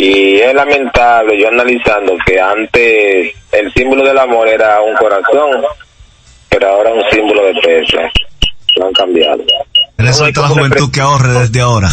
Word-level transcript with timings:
Y 0.00 0.40
es 0.40 0.54
lamentable 0.54 1.38
yo 1.38 1.48
analizando 1.48 2.16
que 2.24 2.40
antes 2.40 3.34
el 3.52 3.72
símbolo 3.74 4.02
del 4.02 4.18
amor 4.18 4.48
era 4.48 4.80
un 4.80 4.96
corazón, 4.96 5.62
pero 6.48 6.68
ahora 6.68 6.90
un 6.90 7.02
símbolo 7.10 7.44
de 7.44 7.54
peso. 7.60 7.98
Lo 8.76 8.86
han 8.86 8.92
cambiado. 8.94 9.44
Le 9.98 10.08
a 10.08 10.40
la 10.40 10.48
juventud 10.48 10.90
que 10.90 11.00
ahorre 11.02 11.40
desde 11.40 11.60
ahora. 11.60 11.90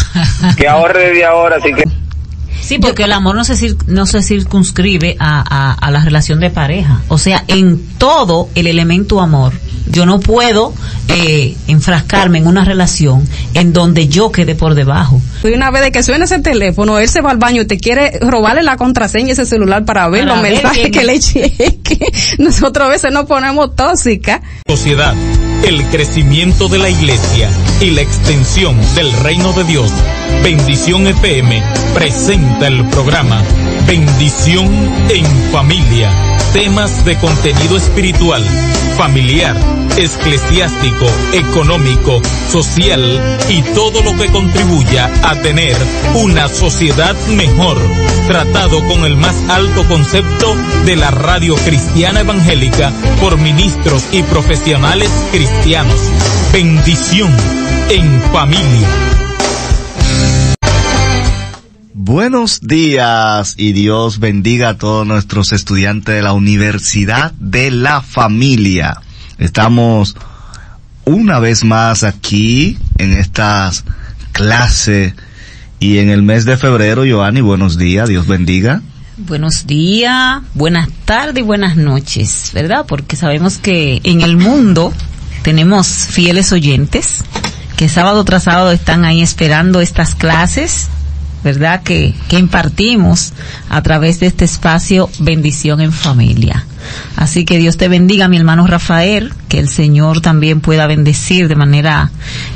Que 0.56 0.66
ahorre 0.66 1.08
desde 1.08 1.24
ahora, 1.26 1.56
así 1.56 1.74
que 1.74 1.84
Sí, 2.60 2.78
porque 2.78 3.04
el 3.04 3.12
amor 3.12 3.34
no 3.36 3.44
se, 3.44 3.54
cir- 3.54 3.82
no 3.86 4.04
se 4.06 4.22
circunscribe 4.22 5.16
a, 5.18 5.40
a, 5.40 5.72
a 5.74 5.90
la 5.90 6.00
relación 6.04 6.40
de 6.40 6.50
pareja. 6.50 7.00
O 7.08 7.18
sea, 7.18 7.44
en 7.48 7.78
todo 7.98 8.48
el 8.54 8.66
elemento 8.66 9.20
amor, 9.20 9.52
yo 9.90 10.04
no 10.04 10.20
puedo 10.20 10.74
eh, 11.08 11.56
enfrascarme 11.66 12.38
en 12.38 12.46
una 12.46 12.64
relación 12.64 13.26
en 13.54 13.72
donde 13.72 14.08
yo 14.08 14.30
quede 14.32 14.54
por 14.54 14.74
debajo. 14.74 15.20
Y 15.44 15.48
una 15.54 15.70
vez 15.70 15.82
de 15.82 15.92
que 15.92 16.02
suena 16.02 16.26
ese 16.26 16.40
teléfono, 16.40 16.98
él 16.98 17.08
se 17.08 17.20
va 17.22 17.30
al 17.30 17.38
baño 17.38 17.62
y 17.62 17.66
te 17.66 17.78
quiere 17.78 18.18
robarle 18.20 18.62
la 18.62 18.76
contraseña 18.76 19.30
a 19.30 19.32
ese 19.32 19.46
celular 19.46 19.84
para 19.86 20.08
ver 20.08 20.24
Para 20.26 20.34
los 20.34 20.42
ver 20.42 20.52
mensajes 20.54 20.90
que 20.90 20.98
es. 21.00 21.06
le 21.06 21.18
cheque. 21.20 22.12
Nosotros 22.38 22.86
a 22.86 22.90
veces 22.90 23.12
nos 23.12 23.24
ponemos 23.26 23.74
tóxicas. 23.76 24.40
sociedad, 24.68 25.14
el 25.64 25.84
crecimiento 25.88 26.68
de 26.68 26.78
la 26.78 26.90
iglesia 26.90 27.50
y 27.80 27.90
la 27.90 28.02
extensión 28.02 28.78
del 28.94 29.12
reino 29.12 29.52
de 29.52 29.64
Dios. 29.64 29.92
Bendición 30.42 31.06
FM 31.06 31.62
presenta 31.94 32.66
el 32.68 32.84
programa 32.86 33.42
Bendición 33.86 34.66
en 35.10 35.26
Familia. 35.52 36.37
Temas 36.52 37.04
de 37.04 37.16
contenido 37.18 37.76
espiritual, 37.76 38.42
familiar, 38.96 39.56
eclesiástico, 39.96 41.06
económico, 41.32 42.22
social 42.50 43.38
y 43.48 43.62
todo 43.74 44.02
lo 44.02 44.16
que 44.16 44.28
contribuya 44.30 45.10
a 45.22 45.36
tener 45.36 45.76
una 46.14 46.48
sociedad 46.48 47.14
mejor. 47.28 47.78
Tratado 48.26 48.84
con 48.86 49.04
el 49.04 49.16
más 49.16 49.36
alto 49.48 49.86
concepto 49.86 50.56
de 50.84 50.96
la 50.96 51.10
radio 51.10 51.54
cristiana 51.56 52.20
evangélica 52.20 52.92
por 53.20 53.38
ministros 53.38 54.04
y 54.12 54.22
profesionales 54.22 55.10
cristianos. 55.30 56.00
Bendición 56.52 57.30
en 57.90 58.20
familia. 58.32 59.07
Buenos 62.08 62.62
días 62.62 63.52
y 63.58 63.74
Dios 63.74 64.18
bendiga 64.18 64.70
a 64.70 64.78
todos 64.78 65.06
nuestros 65.06 65.52
estudiantes 65.52 66.14
de 66.14 66.22
la 66.22 66.32
Universidad 66.32 67.32
de 67.32 67.70
la 67.70 68.00
Familia. 68.00 69.02
Estamos 69.36 70.16
una 71.04 71.38
vez 71.38 71.64
más 71.64 72.04
aquí 72.04 72.78
en 72.96 73.12
estas 73.12 73.84
clases 74.32 75.12
y 75.80 75.98
en 75.98 76.08
el 76.08 76.22
mes 76.22 76.46
de 76.46 76.56
febrero, 76.56 77.04
Joanny, 77.06 77.42
buenos 77.42 77.76
días, 77.76 78.08
Dios 78.08 78.26
bendiga. 78.26 78.80
Buenos 79.18 79.66
días, 79.66 80.40
buenas 80.54 80.88
tardes 81.04 81.40
y 81.40 81.46
buenas 81.46 81.76
noches, 81.76 82.52
¿verdad? 82.54 82.86
Porque 82.88 83.16
sabemos 83.16 83.58
que 83.58 84.00
en 84.04 84.22
el 84.22 84.38
mundo 84.38 84.94
tenemos 85.42 85.86
fieles 85.86 86.52
oyentes 86.52 87.22
que 87.76 87.90
sábado 87.90 88.24
tras 88.24 88.44
sábado 88.44 88.72
están 88.72 89.04
ahí 89.04 89.20
esperando 89.20 89.82
estas 89.82 90.14
clases, 90.14 90.88
¿verdad? 91.44 91.82
Que, 91.82 92.14
que 92.28 92.38
impartimos 92.38 93.32
a 93.68 93.82
través 93.82 94.20
de 94.20 94.26
este 94.26 94.44
espacio 94.44 95.08
Bendición 95.20 95.80
en 95.80 95.92
Familia. 95.92 96.64
Así 97.16 97.44
que 97.44 97.58
Dios 97.58 97.76
te 97.76 97.88
bendiga, 97.88 98.28
mi 98.28 98.36
hermano 98.38 98.66
Rafael, 98.66 99.32
que 99.48 99.58
el 99.58 99.68
Señor 99.68 100.20
también 100.20 100.60
pueda 100.60 100.86
bendecir 100.86 101.48
de 101.48 101.54
manera 101.56 102.10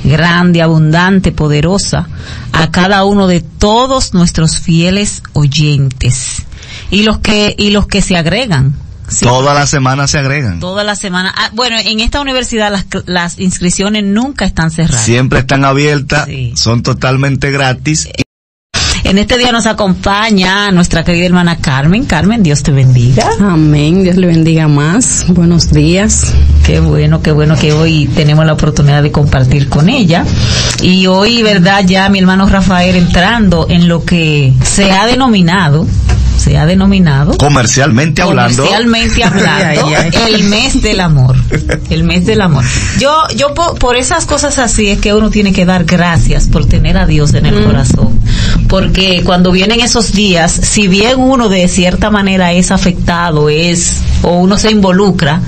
grande, 0.04 0.62
abundante, 0.62 1.32
poderosa 1.32 2.08
a 2.52 2.70
cada 2.70 3.04
uno 3.04 3.26
de 3.26 3.40
todos 3.40 4.14
nuestros 4.14 4.58
fieles 4.58 5.22
oyentes 5.34 6.42
y 6.90 7.02
los 7.02 7.18
que 7.18 7.54
y 7.58 7.70
los 7.70 7.86
que 7.86 8.00
se 8.02 8.16
agregan. 8.16 8.74
Sí, 9.08 9.26
Toda 9.26 9.52
la 9.52 9.66
semana 9.66 10.06
se 10.06 10.18
agregan. 10.18 10.58
toda 10.60 10.84
la 10.84 10.94
semana. 10.96 11.34
Ah, 11.36 11.50
bueno, 11.52 11.76
en 11.78 12.00
esta 12.00 12.20
universidad 12.22 12.70
las, 12.72 12.86
las 13.04 13.38
inscripciones 13.38 14.04
nunca 14.04 14.46
están 14.46 14.70
cerradas. 14.70 15.04
Siempre 15.04 15.40
están 15.40 15.64
abiertas, 15.66 16.24
Sí. 16.26 16.54
son 16.56 16.82
totalmente 16.82 17.50
gratis. 17.50 18.08
En 19.04 19.18
este 19.18 19.36
día 19.36 19.52
nos 19.52 19.66
acompaña 19.66 20.70
nuestra 20.70 21.04
querida 21.04 21.26
hermana 21.26 21.56
Carmen. 21.58 22.04
Carmen, 22.04 22.42
Dios 22.42 22.62
te 22.62 22.70
bendiga. 22.72 23.28
Amén. 23.40 24.04
Dios 24.04 24.16
le 24.16 24.26
bendiga 24.28 24.68
más. 24.68 25.24
Buenos 25.28 25.70
días. 25.70 26.32
Qué 26.64 26.80
bueno, 26.80 27.20
qué 27.20 27.32
bueno 27.32 27.56
que 27.56 27.72
hoy 27.72 28.06
tenemos 28.14 28.46
la 28.46 28.54
oportunidad 28.54 29.02
de 29.02 29.10
compartir 29.10 29.68
con 29.68 29.88
ella. 29.88 30.24
Y 30.80 31.06
hoy, 31.08 31.42
¿verdad? 31.42 31.84
Ya 31.84 32.08
mi 32.08 32.20
hermano 32.20 32.46
Rafael 32.48 32.94
entrando 32.96 33.66
en 33.68 33.88
lo 33.88 34.04
que 34.04 34.54
se 34.64 34.92
ha 34.92 35.04
denominado, 35.06 35.86
se 36.38 36.56
ha 36.58 36.64
denominado 36.66 37.36
Comercialmente 37.36 38.22
hablando. 38.22 38.62
Comercialmente 38.62 39.22
hablando, 39.24 39.86
Ay, 39.86 40.10
ay, 40.24 40.34
el 40.34 40.44
mes 40.44 40.80
del 40.82 41.00
amor. 41.00 41.36
El 41.90 42.04
mes 42.04 42.24
del 42.24 42.40
amor. 42.40 42.64
Yo, 42.98 43.12
yo 43.36 43.52
po- 43.52 43.74
por, 43.74 43.96
esas 43.96 44.24
cosas 44.26 44.58
así 44.58 44.88
es 44.88 44.98
que 45.00 45.12
uno 45.12 45.28
tiene 45.30 45.52
que 45.52 45.66
dar 45.66 45.84
gracias 45.84 46.46
por 46.46 46.66
tener 46.66 46.96
a 46.96 47.06
Dios 47.06 47.34
en 47.34 47.46
el 47.46 47.62
corazón. 47.64 48.11
Porque 48.68 49.22
cuando 49.24 49.52
vienen 49.52 49.80
esos 49.80 50.12
días, 50.12 50.52
si 50.52 50.88
bien 50.88 51.18
uno 51.18 51.48
de 51.48 51.68
cierta 51.68 52.10
manera 52.10 52.52
es 52.52 52.70
afectado, 52.70 53.48
es, 53.48 54.00
o 54.22 54.38
uno 54.38 54.56
se 54.56 54.70
involucra, 54.70 55.40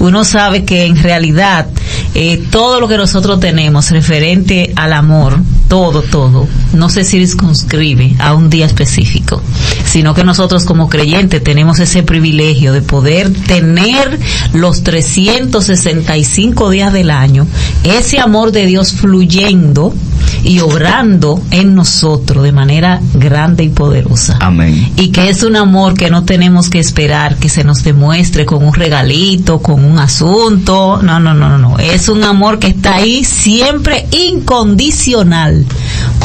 uno 0.00 0.24
sabe 0.24 0.64
que 0.64 0.86
en 0.86 1.00
realidad 1.00 1.66
eh, 2.14 2.44
todo 2.50 2.80
lo 2.80 2.88
que 2.88 2.96
nosotros 2.96 3.40
tenemos 3.40 3.90
referente 3.90 4.72
al 4.76 4.92
amor, 4.92 5.38
todo, 5.68 6.02
todo, 6.02 6.46
no 6.72 6.88
se 6.88 7.04
circunscribe 7.04 8.14
a 8.18 8.34
un 8.34 8.50
día 8.50 8.66
específico, 8.66 9.42
sino 9.84 10.14
que 10.14 10.24
nosotros 10.24 10.64
como 10.64 10.88
creyentes 10.88 11.42
tenemos 11.42 11.80
ese 11.80 12.02
privilegio 12.02 12.72
de 12.72 12.82
poder 12.82 13.32
tener 13.32 14.18
los 14.52 14.82
365 14.82 16.70
días 16.70 16.92
del 16.92 17.10
año, 17.10 17.46
ese 17.82 18.20
amor 18.20 18.52
de 18.52 18.66
Dios 18.66 18.92
fluyendo 18.92 19.94
y 20.42 20.60
obrando 20.60 21.40
en 21.50 21.74
nosotros 21.74 22.42
de 22.44 22.52
manera 22.52 23.00
grande 23.14 23.64
y 23.64 23.68
poderosa 23.70 24.36
Amén. 24.40 24.92
y 24.96 25.08
que 25.08 25.30
es 25.30 25.42
un 25.42 25.56
amor 25.56 25.94
que 25.94 26.10
no 26.10 26.24
tenemos 26.24 26.68
que 26.68 26.78
esperar 26.80 27.36
que 27.36 27.48
se 27.48 27.64
nos 27.64 27.82
demuestre 27.82 28.44
con 28.44 28.64
un 28.64 28.74
regalito, 28.74 29.60
con 29.60 29.84
un 29.84 29.98
asunto. 29.98 31.00
No, 31.02 31.18
no, 31.20 31.34
no, 31.34 31.48
no, 31.48 31.58
no. 31.58 31.78
Es 31.78 32.08
un 32.08 32.22
amor 32.24 32.58
que 32.58 32.68
está 32.68 32.96
ahí 32.96 33.24
siempre 33.24 34.06
incondicional 34.10 35.64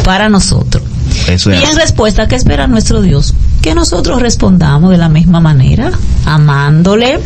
para 0.04 0.30
nosotros. 0.30 0.84
Eso 1.28 1.52
Y 1.52 1.56
es. 1.56 1.70
en 1.70 1.76
respuesta, 1.78 2.28
¿qué 2.28 2.36
espera 2.36 2.68
nuestro 2.68 3.02
Dios? 3.02 3.34
Que 3.62 3.74
nosotros 3.76 4.22
respondamos 4.22 4.92
de 4.92 4.98
la 4.98 5.10
misma 5.10 5.40
manera, 5.40 5.92
amándole, 6.26 7.20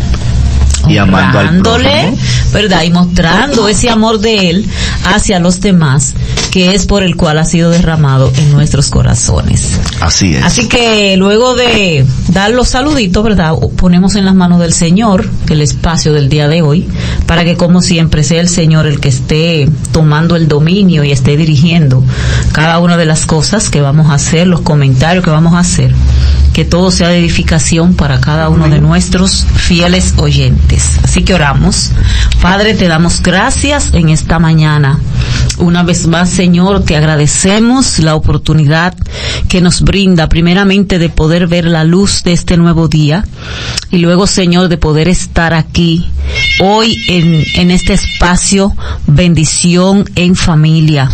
Y 0.88 0.98
prójimo. 0.98 2.18
¿verdad? 2.54 2.84
Y 2.84 2.90
mostrando 2.92 3.68
ese 3.68 3.90
amor 3.90 4.20
de 4.20 4.50
Él 4.50 4.68
hacia 5.06 5.40
los 5.40 5.62
demás, 5.62 6.14
que 6.54 6.76
es 6.76 6.86
por 6.86 7.02
el 7.02 7.16
cual 7.16 7.40
ha 7.40 7.46
sido 7.46 7.72
derramado 7.72 8.32
en 8.38 8.52
nuestros 8.52 8.92
corazones. 8.92 9.80
Así 10.02 10.36
es. 10.36 10.44
Así 10.44 10.68
que 10.68 11.18
luego 11.18 11.56
de 11.56 12.06
dar 12.28 12.52
los 12.52 12.68
saluditos, 12.68 13.24
¿verdad? 13.24 13.56
Ponemos 13.76 14.14
en 14.14 14.26
las 14.26 14.36
manos 14.36 14.60
del 14.60 14.72
Señor 14.72 15.28
el 15.50 15.62
espacio 15.64 16.14
del 16.14 16.30
día 16.30 16.48
de 16.48 16.62
hoy, 16.62 16.88
para 17.26 17.44
que 17.44 17.58
como 17.58 17.82
siempre 17.82 18.24
sea 18.24 18.40
el 18.40 18.50
Señor 18.50 18.86
el 18.86 19.00
que 19.00 19.10
esté 19.10 19.68
tomando 19.92 20.36
el 20.36 20.48
dominio 20.48 21.04
y 21.04 21.12
esté 21.12 21.38
dirigiendo 21.38 22.04
cada 22.52 22.78
una 22.78 22.98
de 22.98 23.08
las 23.08 23.26
cosas 23.26 23.72
que 23.72 23.82
vamos 23.82 24.12
a 24.12 24.14
hacer, 24.14 24.46
los 24.46 24.62
comentarios 24.62 25.24
que 25.24 25.32
vamos 25.32 25.56
a 25.56 25.60
hacer. 25.60 25.92
Que 26.54 26.66
todo 26.66 26.92
sea 26.92 27.08
de 27.08 27.18
edificación 27.18 27.96
para 27.96 28.22
cada 28.22 28.50
uno 28.50 28.70
de 28.70 28.80
nuestros 28.80 29.48
fieles 29.56 30.14
oyentes. 30.18 31.00
Así 31.04 31.24
que 31.24 31.34
oramos. 31.34 31.90
Padre, 32.44 32.76
te 32.76 32.88
damos 32.88 33.24
gracias 33.24 33.90
en 33.94 34.10
esta 34.10 34.38
mañana. 34.38 35.00
Una 35.58 35.82
vez 35.82 36.06
más, 36.06 36.30
Señor, 36.44 36.84
te 36.84 36.98
agradecemos 36.98 38.00
la 38.00 38.16
oportunidad 38.16 38.94
que 39.48 39.62
nos 39.62 39.82
brinda 39.82 40.28
primeramente 40.28 41.00
de 41.00 41.08
poder 41.08 41.48
ver 41.48 41.64
la 41.64 41.86
luz 41.86 42.22
de 42.26 42.34
este 42.34 42.58
nuevo 42.58 42.90
día 42.90 43.24
y 43.92 44.00
luego, 44.00 44.28
Señor, 44.28 44.68
de 44.68 44.78
poder 44.78 45.08
estar 45.08 45.54
aquí 45.54 46.06
hoy 46.60 47.02
en, 47.08 47.46
en 47.56 47.72
este 47.72 47.94
espacio 47.94 48.76
bendición 49.08 50.06
en 50.16 50.36
familia, 50.36 51.10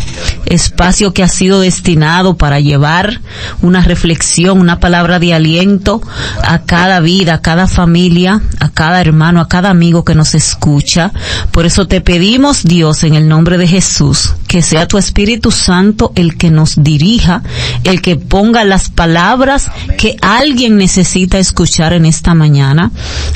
espacio 0.46 1.14
que 1.14 1.24
ha 1.24 1.28
sido 1.28 1.60
destinado 1.60 2.36
para 2.38 2.60
llevar 2.60 3.22
una 3.62 3.81
reflexión, 3.81 4.60
una 4.60 4.80
palabra 4.80 5.20
de 5.20 5.34
aliento 5.34 6.02
a 6.44 6.64
cada 6.64 7.00
vida, 7.02 7.36
a 7.36 7.42
cada 7.42 7.68
familia, 7.68 8.42
a 8.60 8.70
cada 8.70 9.00
hermano, 9.02 9.42
a 9.42 9.48
cada 9.48 9.70
amigo 9.70 10.04
que 10.04 10.16
nos 10.16 10.34
escucha. 10.34 11.12
Por 11.52 11.66
eso 11.66 11.88
te 11.88 12.02
pedimos, 12.02 12.64
Dios, 12.64 13.04
en 13.04 13.16
el 13.16 13.28
nombre 13.28 13.58
de 13.58 13.68
Jesús, 13.68 14.34
que 14.50 14.63
sea 14.63 14.88
tu 14.88 14.98
Espíritu 14.98 15.51
Santo 15.51 16.12
el 16.16 16.36
que 16.36 16.50
nos 16.50 16.84
dirija, 16.84 17.44
el 17.84 18.01
que 18.01 18.16
ponga 18.16 18.63
las 18.63 18.90
palabras 18.90 19.69
que 19.96 20.18
alguien 20.24 20.75
necesita 20.75 21.38
escuchar 21.38 21.94
en 21.94 22.07
esta 22.07 22.34
mañana 22.34 22.92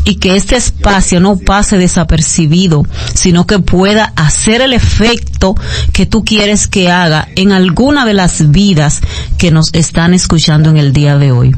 y 0.06 0.15
que 0.15 0.36
este 0.36 0.56
espacio 0.56 1.19
no 1.19 1.38
pase 1.38 1.77
desapercibido, 1.77 2.83
sino 3.13 3.45
que 3.45 3.60
pueda 3.60 4.12
hacer 4.15 4.62
el 4.62 4.74
efecto 4.74 5.54
que 5.92 6.07
tú 6.07 6.25
quieres 6.25 6.68
que 6.68 6.89
haga 6.89 7.27
en 7.36 7.51
alguna 7.51 8.07
de 8.07 8.16
las 8.16 8.50
vidas 8.50 9.01
que 9.38 9.51
nos 9.51 9.69
están 9.74 10.16
escuchando 10.16 10.71
en 10.71 10.77
el 10.77 10.94
día 10.94 11.19
de 11.19 11.31
hoy. 11.31 11.56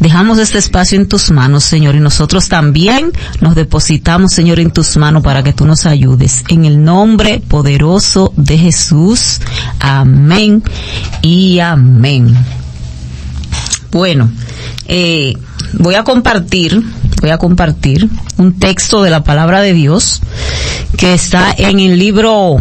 Dejamos 0.00 0.38
este 0.38 0.56
espacio 0.56 0.98
en 0.98 1.08
tus 1.08 1.30
manos, 1.30 1.62
Señor, 1.64 1.94
y 1.94 2.00
nosotros 2.00 2.48
también 2.48 3.12
nos 3.40 3.54
depositamos, 3.54 4.32
Señor, 4.32 4.60
en 4.60 4.70
tus 4.70 4.96
manos 4.96 5.22
para 5.22 5.42
que 5.42 5.52
tú 5.52 5.66
nos 5.66 5.84
ayudes. 5.84 6.44
En 6.48 6.64
el 6.64 6.82
nombre 6.82 7.42
poderoso 7.46 8.32
de 8.36 8.56
Jesús. 8.56 8.77
Jesús. 8.78 9.40
Amén 9.80 10.62
y 11.20 11.58
amén. 11.58 12.32
Bueno, 13.90 14.30
eh, 14.86 15.34
voy 15.72 15.96
a 15.96 16.04
compartir, 16.04 16.80
voy 17.20 17.30
a 17.30 17.38
compartir 17.38 18.08
un 18.36 18.56
texto 18.60 19.02
de 19.02 19.10
la 19.10 19.24
palabra 19.24 19.62
de 19.62 19.72
Dios 19.72 20.20
que 20.96 21.12
está 21.12 21.52
en 21.58 21.80
el 21.80 21.98
libro, 21.98 22.58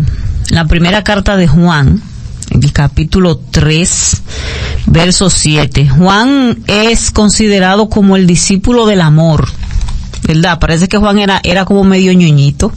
la 0.50 0.66
primera 0.66 1.04
carta 1.04 1.38
de 1.38 1.48
Juan, 1.48 2.02
en 2.50 2.64
el 2.64 2.74
capítulo 2.74 3.38
3, 3.52 4.24
verso 4.88 5.30
7. 5.30 5.88
Juan 5.88 6.64
es 6.66 7.12
considerado 7.12 7.90
como 7.90 8.16
el 8.16 8.26
discípulo 8.26 8.88
del 8.88 9.02
amor 9.02 9.48
¿verdad? 10.28 10.60
Parece 10.60 10.88
que 10.88 10.98
Juan 10.98 11.20
era, 11.20 11.40
era 11.44 11.66
como 11.66 11.84
medio 11.84 12.14
ñoñito. 12.14 12.72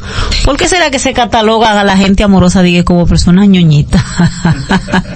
¿Por 0.45 0.57
qué 0.57 0.69
será 0.69 0.91
que 0.91 0.99
se 0.99 1.13
cataloga 1.13 1.79
a 1.79 1.85
la 1.85 1.97
gente 1.97 2.23
amorosa, 2.23 2.63
diga, 2.63 2.85
como 2.85 3.07
persona 3.07 3.45
ñoñita? 3.45 4.05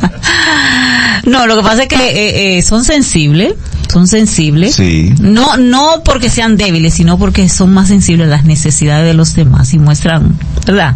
no, 1.25 1.47
lo 1.47 1.57
que 1.57 1.63
pasa 1.63 1.83
es 1.85 1.89
que 1.89 1.97
eh, 1.97 2.59
eh, 2.59 2.63
son 2.63 2.85
sensibles, 2.85 3.55
son 3.93 4.07
sensibles. 4.09 4.77
Sí. 4.77 5.15
No, 5.21 5.57
no 5.57 6.03
porque 6.05 6.31
sean 6.31 6.57
débiles, 6.57 6.95
sino 6.95 7.19
porque 7.19 7.49
son 7.49 7.73
más 7.73 7.89
sensibles 7.89 8.27
a 8.27 8.31
las 8.31 8.45
necesidades 8.45 9.07
de 9.07 9.15
los 9.15 9.35
demás 9.35 9.73
y 9.75 9.79
muestran, 9.79 10.37
¿verdad? 10.67 10.95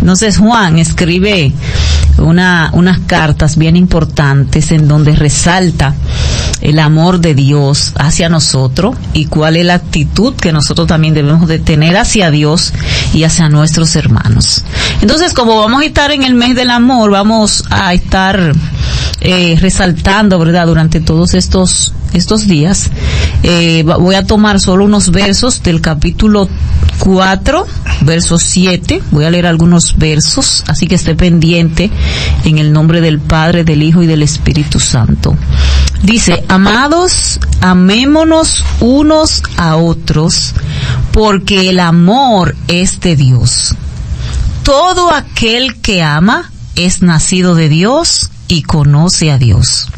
Entonces 0.00 0.38
Juan 0.38 0.78
escribe 0.78 1.52
una, 2.18 2.70
unas 2.72 3.00
cartas 3.00 3.56
bien 3.56 3.76
importantes 3.76 4.70
en 4.72 4.88
donde 4.88 5.14
resalta 5.14 5.94
el 6.60 6.78
amor 6.78 7.20
de 7.20 7.34
Dios 7.34 7.92
hacia 7.96 8.28
nosotros 8.28 8.96
y 9.12 9.26
cuál 9.26 9.56
es 9.56 9.64
la 9.64 9.74
actitud 9.74 10.34
que 10.34 10.52
nosotros 10.52 10.88
también 10.88 11.14
debemos 11.14 11.46
de 11.48 11.58
tener 11.58 11.96
hacia 11.96 12.30
Dios 12.30 12.72
y 13.12 13.24
hacia 13.24 13.48
nuestros 13.48 13.94
hermanos. 13.96 14.64
Entonces, 15.00 15.32
como 15.32 15.58
vamos 15.58 15.82
a 15.82 15.86
estar 15.86 16.10
en 16.10 16.24
el 16.24 16.34
mes 16.34 16.54
del 16.56 16.70
amor, 16.70 17.10
vamos 17.10 17.64
a 17.70 17.94
estar 17.94 18.52
eh, 19.20 19.56
resaltando, 19.60 20.38
¿verdad? 20.38 20.66
Durante 20.66 21.00
todos 21.00 21.34
estos 21.34 21.92
estos 22.12 22.46
días, 22.46 22.90
eh, 23.42 23.84
voy 23.84 24.14
a 24.14 24.24
tomar 24.24 24.60
solo 24.60 24.84
unos 24.84 25.10
versos 25.10 25.62
del 25.62 25.80
capítulo 25.80 26.48
4, 26.98 27.66
verso 28.02 28.38
7. 28.38 29.02
Voy 29.10 29.24
a 29.24 29.30
leer 29.30 29.46
algunos 29.46 29.96
versos, 29.96 30.64
así 30.66 30.86
que 30.86 30.96
esté 30.96 31.14
pendiente 31.14 31.90
en 32.44 32.58
el 32.58 32.72
nombre 32.72 33.00
del 33.00 33.20
Padre, 33.20 33.64
del 33.64 33.82
Hijo 33.82 34.02
y 34.02 34.06
del 34.06 34.22
Espíritu 34.22 34.80
Santo. 34.80 35.36
Dice, 36.02 36.44
amados, 36.48 37.40
amémonos 37.60 38.64
unos 38.80 39.42
a 39.56 39.76
otros, 39.76 40.54
porque 41.12 41.70
el 41.70 41.80
amor 41.80 42.54
es 42.68 43.00
de 43.00 43.16
Dios. 43.16 43.74
Todo 44.62 45.12
aquel 45.12 45.80
que 45.80 46.02
ama 46.02 46.50
es 46.76 47.02
nacido 47.02 47.54
de 47.54 47.68
Dios 47.68 48.30
y 48.46 48.62
conoce 48.62 49.32
a 49.32 49.38
Dios. 49.38 49.88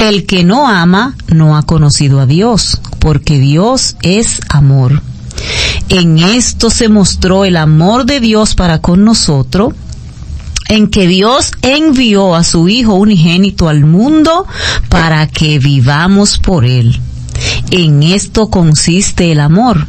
El 0.00 0.24
que 0.24 0.44
no 0.44 0.66
ama 0.66 1.14
no 1.28 1.58
ha 1.58 1.62
conocido 1.62 2.20
a 2.20 2.26
Dios, 2.26 2.80
porque 3.00 3.38
Dios 3.38 3.96
es 4.00 4.40
amor. 4.48 5.02
En 5.90 6.18
esto 6.18 6.70
se 6.70 6.88
mostró 6.88 7.44
el 7.44 7.58
amor 7.58 8.06
de 8.06 8.18
Dios 8.18 8.54
para 8.54 8.80
con 8.80 9.04
nosotros, 9.04 9.74
en 10.70 10.88
que 10.88 11.06
Dios 11.06 11.50
envió 11.60 12.34
a 12.34 12.44
su 12.44 12.68
Hijo 12.70 12.94
unigénito 12.94 13.68
al 13.68 13.84
mundo 13.84 14.46
para 14.88 15.26
que 15.26 15.58
vivamos 15.58 16.38
por 16.38 16.64
Él. 16.64 16.98
En 17.70 18.02
esto 18.02 18.48
consiste 18.48 19.32
el 19.32 19.40
amor, 19.40 19.86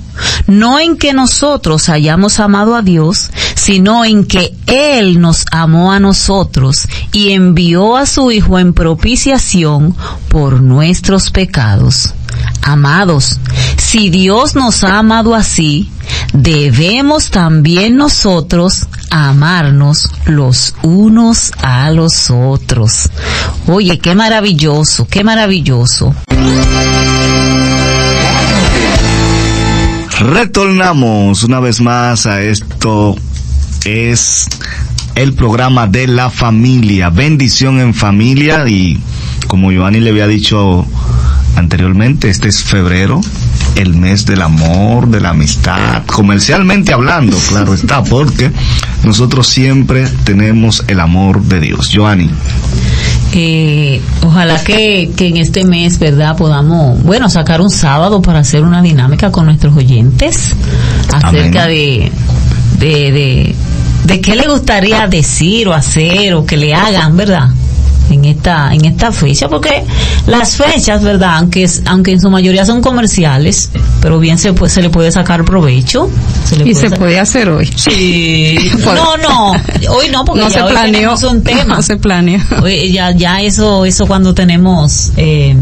no 0.51 0.79
en 0.79 0.97
que 0.97 1.13
nosotros 1.13 1.89
hayamos 1.89 2.39
amado 2.39 2.75
a 2.75 2.81
Dios, 2.81 3.29
sino 3.55 4.05
en 4.05 4.25
que 4.25 4.53
Él 4.67 5.19
nos 5.19 5.45
amó 5.51 5.91
a 5.91 5.99
nosotros 5.99 6.87
y 7.11 7.31
envió 7.31 7.97
a 7.97 8.05
su 8.05 8.31
Hijo 8.31 8.59
en 8.59 8.73
propiciación 8.73 9.95
por 10.29 10.61
nuestros 10.61 11.31
pecados. 11.31 12.13
Amados, 12.61 13.39
si 13.77 14.09
Dios 14.09 14.55
nos 14.55 14.83
ha 14.83 14.99
amado 14.99 15.35
así, 15.35 15.91
debemos 16.33 17.29
también 17.29 17.97
nosotros 17.97 18.85
amarnos 19.09 20.07
los 20.25 20.75
unos 20.83 21.51
a 21.61 21.91
los 21.91 22.29
otros. 22.29 23.09
Oye, 23.67 23.99
qué 23.99 24.15
maravilloso, 24.15 25.07
qué 25.09 25.23
maravilloso. 25.23 26.15
Retornamos 30.21 31.43
una 31.43 31.59
vez 31.59 31.81
más 31.81 32.27
a 32.27 32.43
esto. 32.43 33.15
Es 33.85 34.47
el 35.15 35.33
programa 35.33 35.87
de 35.87 36.05
la 36.05 36.29
familia, 36.29 37.09
bendición 37.09 37.79
en 37.79 37.95
familia 37.95 38.67
y 38.69 39.01
como 39.47 39.71
Giovanni 39.71 39.99
le 39.99 40.11
había 40.11 40.27
dicho 40.27 40.85
anteriormente, 41.55 42.29
este 42.29 42.49
es 42.49 42.63
febrero, 42.63 43.19
el 43.75 43.95
mes 43.95 44.27
del 44.27 44.43
amor, 44.43 45.07
de 45.07 45.21
la 45.21 45.31
amistad, 45.31 46.03
comercialmente 46.05 46.93
hablando, 46.93 47.35
claro 47.49 47.73
está, 47.73 48.03
porque 48.03 48.51
nosotros 49.03 49.47
siempre 49.47 50.07
tenemos 50.23 50.83
el 50.87 50.99
amor 50.99 51.41
de 51.41 51.59
Dios. 51.61 51.89
Giovanni. 51.89 52.29
Eh, 53.33 54.01
ojalá 54.25 54.61
que, 54.63 55.11
que 55.15 55.27
en 55.27 55.37
este 55.37 55.63
mes, 55.63 55.99
¿verdad? 55.99 56.35
Podamos, 56.35 57.01
bueno, 57.03 57.29
sacar 57.29 57.61
un 57.61 57.69
sábado 57.69 58.21
para 58.21 58.39
hacer 58.39 58.63
una 58.63 58.81
dinámica 58.81 59.31
con 59.31 59.45
nuestros 59.45 59.75
oyentes 59.75 60.55
acerca 61.13 61.67
de, 61.67 62.11
de, 62.79 63.11
de, 63.11 63.55
de 64.05 64.21
qué 64.21 64.35
le 64.35 64.47
gustaría 64.47 65.07
decir 65.07 65.67
o 65.67 65.73
hacer 65.73 66.33
o 66.33 66.45
que 66.45 66.57
le 66.57 66.73
hagan, 66.73 67.15
¿verdad? 67.15 67.49
En 68.11 68.25
esta 68.25 68.73
en 68.73 68.85
esta 68.85 69.11
fecha 69.11 69.47
porque 69.49 69.83
las 70.27 70.55
fechas 70.57 71.03
verdad 71.03 71.37
aunque 71.37 71.63
es, 71.63 71.81
aunque 71.85 72.11
en 72.11 72.21
su 72.21 72.29
mayoría 72.29 72.65
son 72.65 72.81
comerciales 72.81 73.69
pero 74.01 74.19
bien 74.19 74.37
se 74.37 74.53
puede, 74.53 74.71
se 74.71 74.81
le 74.81 74.89
puede 74.89 75.11
sacar 75.11 75.45
provecho. 75.45 76.09
Se 76.45 76.57
le 76.57 76.69
y 76.69 76.73
puede 76.73 76.89
se 76.89 76.95
puede 76.95 77.19
hacer 77.19 77.49
hoy. 77.49 77.69
Sí. 77.75 78.71
No 78.85 79.17
no 79.17 79.51
hoy 79.89 80.09
no 80.11 80.25
porque 80.25 80.41
no 80.41 80.49
ya 80.49 80.53
se 80.55 80.61
hoy 80.63 80.71
planeó. 80.71 81.15
un 81.29 81.43
tema. 81.43 81.75
no 81.75 81.81
se 81.81 81.97
planea 81.97 82.45
hoy 82.61 82.91
ya 82.91 83.11
ya 83.11 83.41
eso 83.41 83.85
eso 83.85 84.05
cuando 84.07 84.33
tenemos 84.33 85.11
eh, 85.17 85.55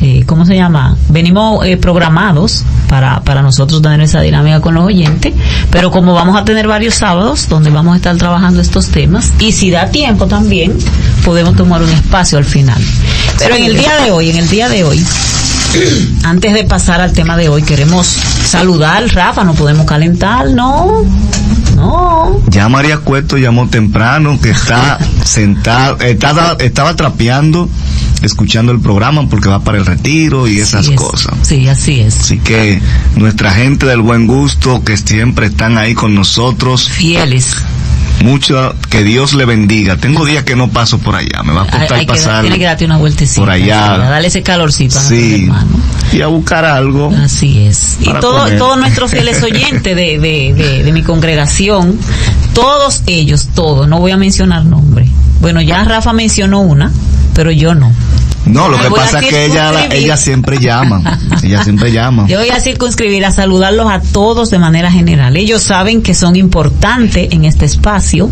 eh, 0.00 0.22
¿cómo 0.26 0.46
se 0.46 0.54
llama? 0.54 0.96
Venimos 1.08 1.66
eh, 1.66 1.76
programados 1.76 2.64
para, 2.88 3.20
para 3.20 3.42
nosotros 3.42 3.82
tener 3.82 4.00
esa 4.00 4.20
dinámica 4.20 4.60
con 4.60 4.74
los 4.74 4.84
oyentes, 4.84 5.34
pero 5.70 5.90
como 5.90 6.14
vamos 6.14 6.36
a 6.36 6.44
tener 6.44 6.68
varios 6.68 6.94
sábados 6.94 7.48
donde 7.48 7.70
vamos 7.70 7.94
a 7.94 7.96
estar 7.96 8.16
trabajando 8.16 8.60
estos 8.60 8.88
temas, 8.88 9.32
y 9.40 9.52
si 9.52 9.70
da 9.70 9.90
tiempo 9.90 10.26
también, 10.26 10.76
podemos 11.24 11.56
tomar 11.56 11.82
un 11.82 11.90
espacio 11.90 12.38
al 12.38 12.44
final. 12.44 12.80
Pero 13.38 13.56
en 13.56 13.64
el 13.64 13.76
día 13.76 13.96
de 14.04 14.12
hoy, 14.12 14.30
en 14.30 14.36
el 14.36 14.48
día 14.48 14.68
de 14.68 14.84
hoy, 14.84 15.04
antes 16.22 16.52
de 16.52 16.64
pasar 16.64 17.00
al 17.00 17.12
tema 17.12 17.36
de 17.36 17.48
hoy, 17.48 17.62
queremos 17.62 18.06
saludar, 18.06 19.04
Rafa, 19.12 19.42
no 19.42 19.54
podemos 19.54 19.84
calentar, 19.84 20.48
no, 20.50 21.04
no. 21.74 22.40
Ya 22.48 22.68
María 22.68 22.98
Cueto 22.98 23.36
llamó 23.36 23.68
temprano, 23.68 24.38
que 24.40 24.50
está 24.50 24.98
sentada, 25.24 25.96
estaba, 26.06 26.56
estaba 26.60 26.94
trapeando 26.94 27.68
escuchando 28.22 28.72
el 28.72 28.80
programa 28.80 29.28
porque 29.28 29.48
va 29.48 29.60
para 29.60 29.78
el 29.78 29.86
retiro 29.86 30.46
y 30.48 30.58
esas 30.60 30.86
Sí 30.86 30.92
es. 30.94 31.00
cosas. 31.00 31.34
Sí, 31.42 31.68
así 31.68 32.00
es. 32.00 32.18
Así 32.20 32.38
que 32.38 32.80
nuestra 33.16 33.52
gente 33.52 33.86
del 33.86 34.00
buen 34.00 34.26
gusto 34.26 34.82
que 34.84 34.96
siempre 34.96 35.46
están 35.46 35.78
ahí 35.78 35.94
con 35.94 36.14
nosotros, 36.14 36.88
Fieles. 36.88 37.54
mucho 38.24 38.74
que 38.90 39.02
Dios 39.04 39.34
le 39.34 39.44
bendiga. 39.44 39.96
Tengo 39.96 40.24
días 40.26 40.44
que 40.44 40.56
no 40.56 40.68
paso 40.70 40.98
por 40.98 41.14
allá, 41.14 41.42
me 41.44 41.52
va 41.52 41.62
a 41.62 41.64
Hay, 41.64 41.70
costar 41.70 41.92
hay 41.98 42.06
que, 42.06 42.12
pasar 42.12 42.40
tiene 42.42 42.58
que 42.58 42.64
darte 42.64 42.84
una 42.84 42.96
vueltecita. 42.96 43.40
por 43.40 43.50
allá. 43.50 43.94
sí, 43.96 44.00
Dale 44.02 44.26
ese 44.28 44.42
calorcito 44.42 44.98
a 44.98 45.02
sí, 45.02 45.48
y 46.12 46.20
a 46.22 46.26
buscar 46.26 46.64
algo. 46.64 47.12
Así 47.22 47.60
es. 47.60 47.98
Y 48.00 48.12
todo, 48.20 48.48
todos 48.56 48.78
nuestros 48.78 49.10
fieles 49.10 49.42
oyentes 49.42 49.94
de, 49.94 50.18
de, 50.18 50.54
de, 50.54 50.82
de 50.82 50.92
mi 50.92 51.02
congregación, 51.02 51.96
todos 52.54 53.02
ellos, 53.06 53.48
todos, 53.54 53.86
no 53.88 53.98
voy 54.00 54.10
a 54.10 54.16
mencionar 54.16 54.64
nombre. 54.64 55.06
Bueno, 55.40 55.60
ya 55.60 55.84
Rafa 55.84 56.12
mencionó 56.12 56.60
una, 56.60 56.90
pero 57.38 57.52
yo 57.52 57.72
no. 57.72 57.92
No, 58.46 58.68
lo 58.68 58.80
que 58.80 58.90
pasa 58.90 59.20
es 59.20 59.26
que 59.28 59.44
ella, 59.44 59.86
ella 59.92 60.16
siempre 60.16 60.58
llama. 60.58 61.20
Ella 61.40 61.62
siempre 61.62 61.92
llama. 61.92 62.26
Yo 62.26 62.40
voy 62.40 62.48
a 62.48 62.58
circunscribir 62.58 63.24
a 63.24 63.30
saludarlos 63.30 63.88
a 63.88 64.00
todos 64.00 64.50
de 64.50 64.58
manera 64.58 64.90
general. 64.90 65.36
Ellos 65.36 65.62
saben 65.62 66.02
que 66.02 66.16
son 66.16 66.34
importantes 66.34 67.28
en 67.30 67.44
este 67.44 67.64
espacio 67.64 68.28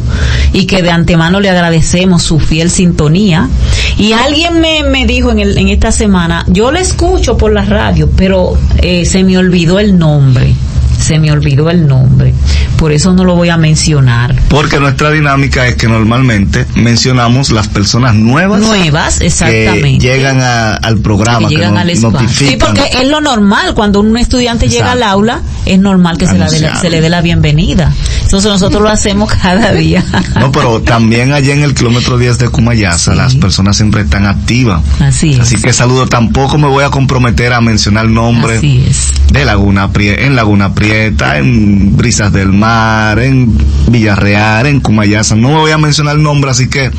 y 0.53 0.67
que 0.67 0.83
de 0.83 0.91
antemano 0.91 1.39
le 1.39 1.51
agradecemos 1.51 2.25
su 2.25 2.41
fiel 2.41 2.69
sintonía. 2.69 3.49
Y 3.97 4.11
alguien 4.11 4.61
me, 4.61 4.83
me 4.83 5.07
dijo 5.07 5.31
en, 5.31 5.39
el, 5.39 5.57
en 5.57 5.69
esta 5.69 5.93
semana, 5.93 6.45
yo 6.49 6.73
le 6.73 6.81
escucho 6.81 7.39
por 7.39 7.53
la 7.53 7.65
radio, 7.65 8.11
pero 8.17 8.59
eh, 8.79 9.05
se 9.05 9.23
me 9.23 9.39
olvidó 9.39 9.79
el 9.79 9.97
nombre. 9.97 10.53
Se 10.99 11.19
me 11.19 11.31
olvidó 11.31 11.71
el 11.71 11.87
nombre. 11.87 12.35
Por 12.79 12.93
eso 12.93 13.13
no 13.13 13.25
lo 13.25 13.35
voy 13.37 13.49
a 13.49 13.57
mencionar. 13.57 14.35
Porque 14.49 14.79
nuestra 14.81 15.11
dinámica 15.11 15.67
es 15.67 15.77
que 15.77 15.89
normalmente 15.89 16.67
mencionamos 16.75 17.51
las 17.51 17.69
personas 17.69 18.15
nuevas 18.15 18.61
Nuevas, 18.61 19.19
que 19.19 19.27
exactamente. 19.27 19.99
llegan 19.99 20.41
a- 20.41 20.75
al 20.75 20.99
programa, 20.99 21.49
que 21.49 21.55
que, 21.55 21.61
llegan 21.61 21.75
nos 21.75 21.81
al 21.83 22.01
notifican. 22.13 22.49
Sí, 22.51 22.57
porque 22.59 22.83
es 23.01 23.09
lo 23.09 23.21
normal. 23.21 23.75
Cuando 23.75 24.01
un 24.01 24.17
estudiante 24.17 24.69
llega 24.69 24.93
al 24.93 25.03
aula, 25.03 25.41
es 25.65 25.79
normal 25.79 26.19
que 26.19 26.27
se, 26.27 26.37
la 26.39 26.49
la- 26.49 26.77
se 26.77 26.91
le 26.91 27.01
dé 27.01 27.09
la 27.09 27.21
bienvenida. 27.23 27.93
Entonces 28.23 28.51
nosotros 28.51 28.83
lo 28.83 28.89
hacemos 28.91 29.31
cada 29.33 29.73
día. 29.73 30.05
No, 30.37 30.53
pero 30.53 30.83
también 30.83 31.33
allá 31.33 31.55
en 31.55 31.63
el 31.63 31.75
kilómetro 31.75 32.19
10 32.19 32.39
de 32.39 32.49
Cumayasa, 32.51 33.15
las 33.15 33.35
personas 33.37 33.77
siempre 33.77 34.03
están 34.03 34.27
activas. 34.27 34.83
Así 35.01 35.33
es. 35.33 35.41
Así 35.41 35.57
que 35.57 35.73
saludo, 35.73 36.07
tampoco 36.07 36.59
me 36.59 36.69
voy 36.69 36.85
a 36.85 36.91
comprometer 36.91 37.53
a 37.55 37.61
mencionar 37.61 38.07
nombres 38.09 38.59
Así 38.59 38.85
es. 38.87 39.13
De 39.31 39.45
Laguna 39.45 39.93
Prieta, 39.93 40.23
en 40.23 40.37
Laguna 40.37 40.75
Prieta, 40.75 41.39
en 41.39 41.97
Brisas 41.97 42.33
del 42.33 42.53
Mar, 42.53 43.19
en 43.19 43.57
Villarreal, 43.89 44.67
en 44.67 44.81
Cumayasa. 44.81 45.35
No 45.37 45.49
me 45.49 45.57
voy 45.57 45.71
a 45.73 45.79
mencionar 45.79 46.17
nombres, 46.17 46.53
así 46.53 46.69
que 46.69 46.91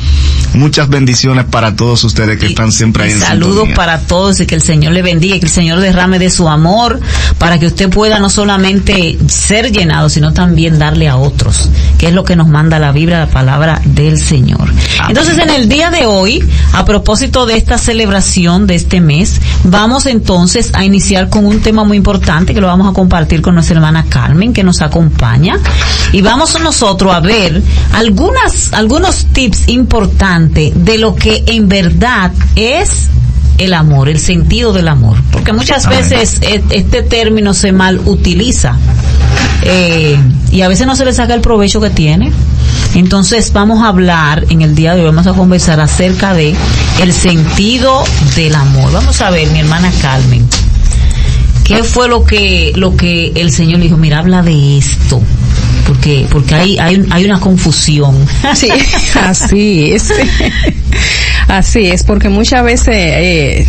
muchas 0.54 0.88
bendiciones 0.88 1.44
para 1.46 1.74
todos 1.74 2.04
ustedes 2.04 2.38
que 2.38 2.46
Y- 2.46 2.48
están 2.50 2.70
siempre 2.72 3.04
ahí 3.04 3.12
en 3.12 3.20
saludos 3.20 3.54
sintonía. 3.54 3.74
para 3.76 3.98
todos 4.00 4.40
y 4.40 4.46
que 4.46 4.54
el 4.54 4.62
Señor 4.62 4.92
le 4.92 5.02
bendiga 5.02 5.36
y 5.36 5.40
que 5.40 5.46
el 5.46 5.52
Señor 5.52 5.80
derrame 5.80 6.18
de 6.18 6.30
su 6.30 6.48
amor 6.48 7.00
para 7.38 7.58
que 7.58 7.66
usted 7.66 7.88
pueda 7.90 8.18
no 8.18 8.30
solamente 8.30 9.18
ser 9.28 9.72
llenado, 9.72 10.08
sino 10.08 10.32
también 10.32 10.78
darle 10.78 11.08
a 11.08 11.16
otros, 11.16 11.68
que 11.98 12.08
es 12.08 12.14
lo 12.14 12.24
que 12.24 12.36
nos 12.36 12.48
manda 12.48 12.78
la 12.78 12.92
Biblia, 12.92 13.18
la 13.20 13.26
palabra 13.28 13.80
del 13.84 14.18
Señor. 14.18 14.68
Entonces, 15.08 15.38
en 15.38 15.50
el 15.50 15.68
día 15.68 15.90
de 15.90 16.06
hoy, 16.06 16.42
a 16.72 16.84
propósito 16.84 17.46
de 17.46 17.56
esta 17.56 17.78
celebración 17.78 18.66
de 18.66 18.74
este 18.74 19.00
mes, 19.00 19.40
vamos 19.64 20.06
entonces 20.06 20.70
a 20.74 20.84
iniciar 20.84 21.28
con 21.30 21.44
un 21.46 21.60
tema 21.60 21.84
muy 21.84 21.96
importante 21.96 22.17
que 22.20 22.60
lo 22.60 22.66
vamos 22.66 22.88
a 22.88 22.92
compartir 22.92 23.42
con 23.42 23.54
nuestra 23.54 23.76
hermana 23.76 24.04
Carmen, 24.08 24.52
que 24.52 24.62
nos 24.62 24.82
acompaña. 24.82 25.58
Y 26.12 26.22
vamos 26.22 26.58
nosotros 26.60 27.14
a 27.14 27.20
ver 27.20 27.62
algunas, 27.92 28.72
algunos 28.72 29.26
tips 29.26 29.68
importantes 29.68 30.72
de 30.74 30.98
lo 30.98 31.14
que 31.14 31.44
en 31.46 31.68
verdad 31.68 32.32
es 32.56 33.08
el 33.58 33.74
amor, 33.74 34.08
el 34.08 34.18
sentido 34.18 34.72
del 34.72 34.88
amor. 34.88 35.16
Porque 35.32 35.52
muchas 35.52 35.88
veces 35.88 36.40
este 36.42 37.02
término 37.02 37.54
se 37.54 37.72
mal 37.72 38.00
utiliza 38.04 38.76
eh, 39.62 40.18
y 40.50 40.62
a 40.62 40.68
veces 40.68 40.86
no 40.86 40.96
se 40.96 41.04
le 41.04 41.12
saca 41.12 41.34
el 41.34 41.40
provecho 41.40 41.80
que 41.80 41.90
tiene. 41.90 42.32
Entonces 42.94 43.52
vamos 43.52 43.82
a 43.82 43.88
hablar 43.88 44.44
en 44.48 44.62
el 44.62 44.74
día 44.74 44.94
de 44.94 45.02
hoy, 45.02 45.06
vamos 45.06 45.26
a 45.26 45.34
conversar 45.34 45.80
acerca 45.80 46.34
de 46.34 46.54
el 47.00 47.12
sentido 47.12 48.02
del 48.34 48.54
amor. 48.54 48.92
Vamos 48.92 49.20
a 49.20 49.30
ver, 49.30 49.48
mi 49.48 49.60
hermana 49.60 49.92
Carmen, 50.00 50.46
¿qué 51.68 51.84
fue 51.84 52.08
lo 52.08 52.24
que 52.24 52.72
lo 52.74 52.96
que 52.96 53.32
el 53.36 53.52
Señor 53.52 53.78
le 53.78 53.84
dijo? 53.84 53.96
Mira, 53.96 54.18
habla 54.18 54.42
de 54.42 54.78
esto, 54.78 55.22
porque 55.86 56.26
porque 56.30 56.54
hay 56.54 56.78
hay, 56.78 57.06
hay 57.10 57.24
una 57.24 57.38
confusión. 57.38 58.26
Sí, 58.54 58.68
así 59.14 59.92
es. 59.92 60.08
Así 61.48 61.86
es, 61.86 62.02
porque 62.02 62.28
muchas 62.28 62.62
veces 62.62 62.94
eh, 62.94 63.66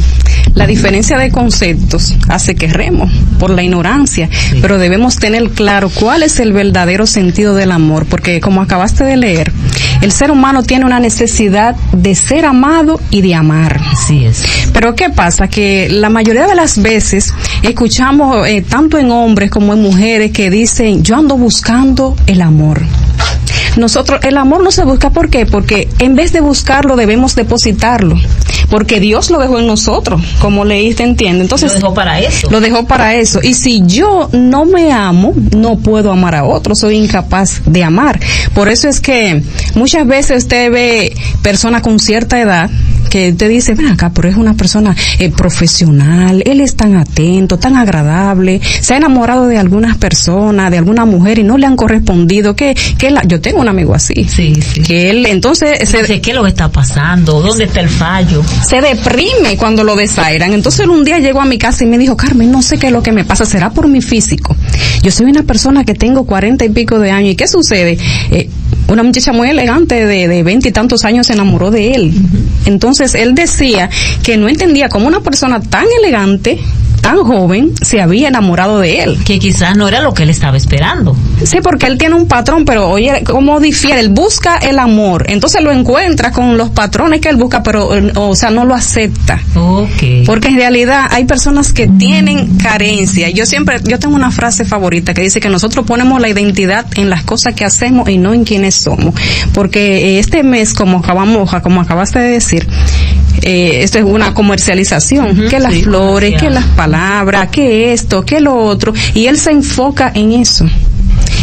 la 0.54 0.68
diferencia 0.68 1.18
de 1.18 1.32
conceptos 1.32 2.14
hace 2.28 2.56
que 2.56 2.68
remos 2.68 3.10
por 3.40 3.52
la 3.52 3.64
ignorancia, 3.64 4.30
pero 4.62 4.78
debemos 4.78 5.16
tener 5.16 5.50
claro 5.52 5.90
cuál 5.90 6.24
es 6.24 6.40
el 6.40 6.52
verdadero 6.52 7.08
sentido 7.08 7.56
del 7.56 7.72
amor, 7.72 8.06
porque 8.06 8.42
como 8.42 8.62
acabaste 8.62 9.06
de 9.06 9.16
leer, 9.16 9.54
el 10.02 10.12
ser 10.12 10.32
humano 10.32 10.64
tiene 10.64 10.86
una 10.86 11.00
necesidad 11.00 11.76
de 11.94 12.16
ser 12.16 12.46
amado 12.46 13.00
y 13.12 13.22
de 13.22 13.36
amar. 13.36 13.80
Así 13.94 14.26
es. 14.26 14.44
Pero 14.74 14.96
¿qué 14.96 15.10
pasa? 15.10 15.48
Que 15.48 15.88
la 15.90 16.10
mayoría 16.10 16.48
de 16.48 16.56
las 16.56 16.82
veces 16.82 17.34
escuchamos 17.64 18.46
eh, 18.48 18.62
tanto 18.62 18.98
en 18.98 19.12
hombres 19.12 19.50
como 19.50 19.74
en 19.74 19.82
mujeres 19.82 20.32
que 20.32 20.50
dicen, 20.50 21.04
yo 21.04 21.16
ando 21.16 21.38
buscando 21.38 22.16
el 22.28 22.42
amor. 22.42 22.82
Nosotros, 23.78 24.20
el 24.24 24.38
amor 24.38 24.64
no 24.64 24.72
se 24.72 24.84
busca, 24.84 25.10
¿por 25.12 25.30
qué? 25.30 25.46
Porque 25.46 25.88
en 26.00 26.16
vez 26.16 26.32
de 26.34 26.42
buscarlo 26.42 26.96
debemos 26.96 27.36
depositarlo. 27.36 28.16
Porque 28.70 29.00
Dios 29.00 29.30
lo 29.32 29.40
dejó 29.40 29.60
en 29.60 29.68
nosotros, 29.68 30.22
como 30.40 30.66
leíste, 30.66 31.04
entiende. 31.04 31.42
Entonces, 31.42 31.74
Lo 31.74 31.80
dejó 31.80 31.94
para 31.94 32.20
eso. 32.20 32.50
lo 32.52 32.62
dejó 32.62 32.86
para 32.86 33.16
eso. 33.16 33.40
Y 33.42 33.54
si 33.56 33.82
yo 33.86 34.30
no 34.32 34.66
me 34.66 34.92
amo, 34.92 35.34
no 35.56 35.78
puedo 35.78 36.12
amar 36.12 36.36
a 36.36 36.44
otro, 36.44 36.76
soy 36.76 36.98
incapaz 36.98 37.62
de 37.66 37.84
amar. 37.84 38.20
Por 38.54 38.70
eso 38.70 38.88
es 38.88 39.00
que 39.00 39.42
muchas 39.76 40.06
veces 40.06 40.44
usted 40.44 40.72
ve 40.72 41.16
personas 41.42 41.82
con 41.82 42.00
cierta 42.00 42.40
edad 42.40 42.70
que 43.10 43.34
te 43.34 43.48
dice, 43.48 43.74
ven 43.76 43.88
acá, 43.88 44.12
pero 44.14 44.30
es 44.30 44.36
una 44.38 44.54
persona 44.54 44.96
eh, 45.20 45.30
profesional, 45.30 46.44
él 46.46 46.62
es 46.62 46.76
tan 46.76 46.96
atento, 46.96 47.58
tan 47.60 47.76
agradable, 47.76 48.62
se 48.82 48.94
ha 48.94 48.98
enamorado 48.98 49.48
de 49.48 49.58
algunas 49.58 49.98
personas, 49.98 50.72
de 50.72 50.78
alguna 50.78 51.06
mujer 51.06 51.40
y 51.40 51.44
no 51.44 51.58
le 51.58 51.66
han 51.66 51.76
correspondido, 51.76 52.56
que, 52.56 52.76
que 52.98 53.10
la, 53.12 53.24
yo 53.24 53.42
tengo 53.42 53.60
un 53.60 53.68
amigo 53.68 53.94
así, 53.94 54.26
Sí, 54.26 54.56
sí. 54.62 54.82
que 54.82 55.10
él 55.10 55.26
entonces 55.26 55.88
se, 55.90 56.22
¿qué 56.22 56.34
lo 56.34 56.44
que 56.44 56.50
está 56.50 56.72
pasando? 56.72 57.42
¿Dónde 57.42 57.66
está 57.66 57.82
el 57.82 57.90
fallo? 57.90 58.44
se 58.68 58.82
deprime 58.82 59.58
cuando 59.58 59.84
lo 59.84 59.96
desairan. 59.96 60.54
Entonces 60.54 60.82
él 60.82 60.90
un 60.90 61.04
día 61.04 61.20
llegó 61.20 61.42
a 61.42 61.46
mi 61.46 61.58
casa 61.58 61.84
y 61.84 61.88
me 61.88 61.98
dijo, 61.98 62.16
Carmen, 62.16 62.52
no 62.52 62.62
sé 62.62 62.78
qué 62.78 62.88
es 62.88 62.94
lo 62.94 63.02
que 63.02 63.12
me 63.12 63.24
pasa, 63.26 63.46
será 63.46 63.72
por 63.72 63.88
mi 63.88 64.02
físico. 64.02 64.56
Yo 65.02 65.12
soy 65.12 65.28
una 65.28 65.44
persona 65.44 65.84
que 65.84 65.94
tengo 65.96 66.26
cuarenta 66.26 66.66
y 66.66 66.70
pico 66.70 67.00
de 67.00 67.12
años. 67.12 67.32
¿Y 67.34 67.36
qué 67.36 67.48
sucede? 67.48 67.98
Eh, 68.32 68.50
una 68.90 69.04
muchacha 69.04 69.32
muy 69.32 69.50
elegante 69.50 70.06
de 70.06 70.28
de 70.28 70.44
veinte 70.44 70.70
y 70.70 70.72
tantos 70.72 71.06
años 71.06 71.28
se 71.28 71.34
enamoró 71.34 71.72
de 71.72 71.94
él. 71.94 72.14
Entonces 72.66 73.14
él 73.16 73.36
decía 73.36 73.90
que 74.24 74.38
no 74.38 74.50
entendía 74.50 74.90
cómo 74.90 75.08
una 75.08 75.22
persona 75.22 75.62
tan 75.62 75.86
elegante, 76.04 76.60
tan 77.02 77.24
joven, 77.24 77.74
se 77.82 78.02
había 78.02 78.28
enamorado 78.28 78.80
de 78.80 79.04
él. 79.04 79.20
Que 79.26 79.40
quizás 79.40 79.76
no 79.76 79.88
era 79.88 80.02
lo 80.02 80.14
que 80.14 80.24
él 80.24 80.30
estaba 80.30 80.58
esperando. 80.58 81.16
Sí, 81.44 81.60
porque 81.62 81.88
él 81.88 81.98
tiene 81.98 82.16
un 82.16 82.28
patrón, 82.28 82.66
pero 82.66 82.90
oye, 82.90 83.24
¿cómo 83.26 83.60
difiere? 83.60 84.00
Él 84.00 84.10
busca 84.10 84.58
el 84.58 84.80
amor, 84.80 85.26
entonces 85.30 85.62
lo 85.62 85.72
encuentra 85.72 86.32
con 86.32 86.58
los 86.58 86.70
patrones 86.70 87.22
que 87.22 87.30
él 87.30 87.38
busca, 87.38 87.64
pero, 87.64 87.90
o 88.16 88.36
sea, 88.36 88.50
no 88.50 88.66
lo 88.66 88.76
acepta. 88.76 89.42
Ok. 89.56 90.26
Porque 90.26 90.50
en 90.50 90.56
realidad 90.56 91.06
hay 91.10 91.26
personas 91.26 91.74
que 91.74 91.88
tienen 91.88 92.58
carencia. 92.58 93.30
Yo 93.30 93.46
siempre, 93.46 93.80
yo 93.86 94.00
tengo 94.00 94.16
una 94.16 94.32
frase 94.32 94.66
favorita 94.66 95.14
que 95.14 95.22
dice 95.22 95.40
que 95.40 95.50
nosotros 95.50 95.86
ponemos 95.86 96.20
la 96.22 96.30
identidad 96.30 96.86
en 96.96 97.10
las 97.10 97.24
cosas 97.24 97.54
que 97.54 97.66
hacemos 97.66 98.10
y 98.10 98.18
no 98.18 98.34
en 98.34 98.44
quienes 98.44 98.76
somos. 98.76 99.14
Porque 99.54 100.20
este 100.20 100.44
mes, 100.44 100.74
como 100.74 101.00
acabamos, 101.00 101.50
como 101.62 101.82
acabaste 101.82 102.20
de 102.20 102.32
decir, 102.32 102.68
eh, 103.42 103.84
esto 103.84 104.00
es 104.00 104.04
una 104.04 104.34
comercialización, 104.34 105.48
que 105.50 105.60
las 105.60 105.74
sí, 105.74 105.84
flores, 105.84 106.40
que 106.40 106.50
las 106.50 106.66
palabras, 106.66 107.50
que 107.50 107.94
esto, 107.94 108.26
que 108.26 108.40
lo 108.40 108.56
otro, 108.56 108.94
y 109.14 109.28
él 109.28 109.38
se 109.38 109.52
enfoca 109.52 110.12
en 110.14 110.34
eso, 110.34 110.66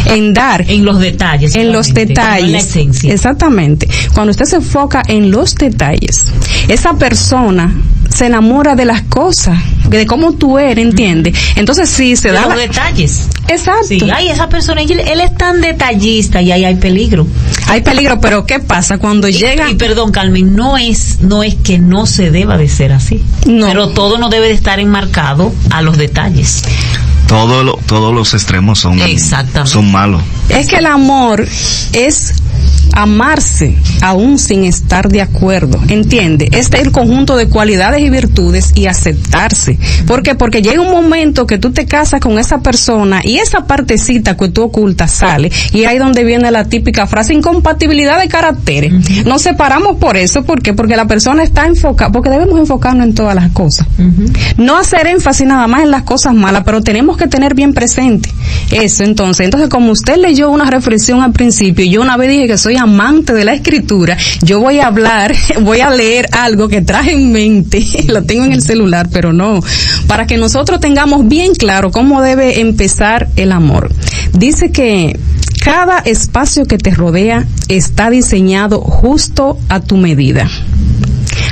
en 0.07 0.33
dar, 0.33 0.65
en 0.69 0.83
los 0.85 0.99
detalles. 0.99 1.55
en 1.55 1.71
los 1.71 1.89
no 1.89 1.99
En 1.99 2.07
la 2.07 2.13
detalles. 2.13 2.65
esencia. 2.65 3.13
Exactamente. 3.13 3.87
Cuando 4.13 4.31
usted 4.31 4.45
se 4.45 4.55
enfoca 4.57 5.03
en 5.07 5.31
los 5.31 5.55
detalles, 5.55 6.25
esa 6.67 6.93
persona 6.93 7.73
se 8.09 8.25
enamora 8.25 8.75
de 8.75 8.85
las 8.85 9.01
cosas, 9.03 9.57
de 9.89 10.05
cómo 10.05 10.33
tú 10.33 10.57
eres, 10.57 10.83
¿entiendes? 10.85 11.37
Entonces 11.55 11.89
sí 11.89 12.15
se 12.15 12.29
De 12.29 12.35
da 12.35 12.41
los 12.47 12.55
la- 12.55 12.61
detalles. 12.61 13.27
Exacto. 13.49 13.87
Sí, 13.87 13.99
ay, 14.13 14.29
esa 14.29 14.49
persona, 14.49 14.81
él, 14.81 14.99
él 14.99 15.21
es 15.21 15.35
tan 15.35 15.61
detallista 15.61 16.41
y 16.41 16.51
ahí 16.51 16.65
hay 16.65 16.75
peligro. 16.75 17.27
Hay 17.67 17.81
peligro, 17.81 18.19
pero 18.19 18.45
¿qué 18.45 18.59
pasa 18.59 18.97
cuando 18.97 19.27
Y- 19.27 19.33
llega? 19.33 19.69
Y, 19.69 19.75
perdón, 19.75 20.11
Carmen, 20.11 20.55
no 20.55 20.77
es, 20.77 21.19
no 21.21 21.43
es 21.43 21.55
que 21.55 21.79
no 21.79 22.05
se 22.05 22.31
deba 22.31 22.57
de 22.57 22.67
ser 22.69 22.91
así. 22.93 23.21
No. 23.45 23.67
Pero 23.67 23.89
todo 23.89 24.17
no 24.17 24.29
debe 24.29 24.47
de 24.47 24.53
estar 24.53 24.79
enmarcado 24.79 25.53
a 25.69 25.81
los 25.81 25.97
detalles. 25.97 26.63
Todo 27.27 27.63
lo- 27.63 27.77
todos 27.85 28.13
los 28.13 28.33
extremos 28.33 28.79
son, 28.79 28.99
son 29.67 29.91
malos. 29.91 30.21
Es 30.49 30.67
que 30.67 30.77
el 30.77 30.85
amor 30.85 31.45
es 31.93 32.33
amarse 32.93 33.75
aún 34.01 34.39
sin 34.39 34.63
estar 34.63 35.09
de 35.09 35.21
acuerdo, 35.21 35.79
¿entiende? 35.87 36.49
Este 36.51 36.77
es 36.77 36.83
el 36.83 36.91
conjunto 36.91 37.35
de 37.35 37.47
cualidades 37.47 38.01
y 38.01 38.09
virtudes 38.09 38.71
y 38.75 38.87
aceptarse. 38.87 39.77
¿Por 40.05 40.23
qué? 40.23 40.35
Porque 40.35 40.61
llega 40.61 40.81
un 40.81 40.91
momento 40.91 41.45
que 41.45 41.57
tú 41.57 41.71
te 41.71 41.85
casas 41.85 42.19
con 42.19 42.39
esa 42.39 42.61
persona 42.61 43.21
y 43.23 43.37
esa 43.37 43.65
partecita 43.65 44.35
que 44.35 44.49
tú 44.49 44.63
ocultas 44.63 45.11
sale 45.11 45.51
y 45.73 45.85
ahí 45.85 45.97
donde 45.97 46.23
viene 46.23 46.49
la 46.51 46.65
típica 46.65 47.07
frase 47.07 47.33
incompatibilidad 47.33 48.19
de 48.19 48.27
caracteres. 48.27 48.93
Nos 49.25 49.43
separamos 49.43 49.97
por 49.97 50.17
eso, 50.17 50.43
¿por 50.43 50.61
qué? 50.61 50.73
Porque 50.73 50.95
la 50.95 51.05
persona 51.05 51.43
está 51.43 51.67
enfocada, 51.67 52.11
porque 52.11 52.29
debemos 52.29 52.59
enfocarnos 52.59 53.05
en 53.05 53.13
todas 53.13 53.35
las 53.35 53.51
cosas. 53.51 53.87
No 54.57 54.77
hacer 54.77 55.07
énfasis 55.07 55.45
nada 55.45 55.67
más 55.67 55.83
en 55.83 55.91
las 55.91 56.03
cosas 56.03 56.33
malas, 56.33 56.63
pero 56.65 56.81
tenemos 56.81 57.17
que 57.17 57.27
tener 57.27 57.53
bien 57.53 57.73
presente 57.73 58.31
eso. 58.71 59.03
Entonces, 59.03 59.45
entonces 59.45 59.69
como 59.69 59.91
usted 59.91 60.17
leyó 60.37 60.51
una 60.51 60.69
reflexión 60.69 61.23
al 61.23 61.31
principio, 61.31 61.83
yo 61.83 61.99
una 61.99 62.15
vez 62.15 62.29
dije 62.29 62.45
que 62.45 62.59
soy 62.59 62.75
amante 62.75 63.33
de 63.33 63.43
la 63.43 63.55
escritura, 63.55 64.15
yo 64.43 64.59
voy 64.59 64.77
a 64.77 64.85
hablar, 64.85 65.33
voy 65.61 65.79
a 65.79 65.89
leer 65.89 66.29
algo 66.31 66.67
que 66.67 66.83
traje 66.83 67.13
en 67.13 67.31
mente, 67.31 67.83
lo 68.07 68.21
tengo 68.21 68.45
en 68.45 68.53
el 68.53 68.61
celular, 68.61 69.09
pero 69.11 69.33
no, 69.33 69.63
para 70.05 70.27
que 70.27 70.37
nosotros 70.37 70.79
tengamos 70.79 71.27
bien 71.27 71.55
claro 71.55 71.89
cómo 71.89 72.21
debe 72.21 72.59
empezar 72.59 73.29
el 73.35 73.51
amor. 73.51 73.89
Dice 74.33 74.71
que 74.71 75.19
cada 75.63 75.97
espacio 75.99 76.65
que 76.65 76.77
te 76.77 76.91
rodea 76.91 77.47
está 77.67 78.11
diseñado 78.11 78.79
justo 78.79 79.57
a 79.69 79.79
tu 79.79 79.97
medida. 79.97 80.47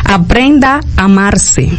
Aprenda 0.05 0.79
a 0.97 1.03
amarse. 1.03 1.69